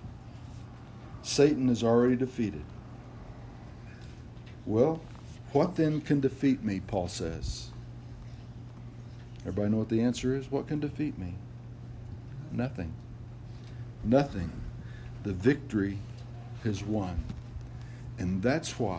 Satan 1.22 1.68
is 1.68 1.84
already 1.84 2.16
defeated. 2.16 2.64
Well, 4.66 5.00
what 5.52 5.76
then 5.76 6.00
can 6.00 6.20
defeat 6.20 6.62
me, 6.62 6.80
Paul 6.80 7.08
says? 7.08 7.68
Everybody 9.40 9.70
know 9.70 9.78
what 9.78 9.88
the 9.88 10.02
answer 10.02 10.36
is? 10.36 10.50
What 10.50 10.68
can 10.68 10.80
defeat 10.80 11.18
me? 11.18 11.34
Nothing. 12.52 12.92
Nothing. 14.04 14.50
The 15.22 15.32
victory 15.32 15.98
has 16.64 16.82
won. 16.82 17.24
And 18.18 18.42
that's 18.42 18.78
why 18.78 18.96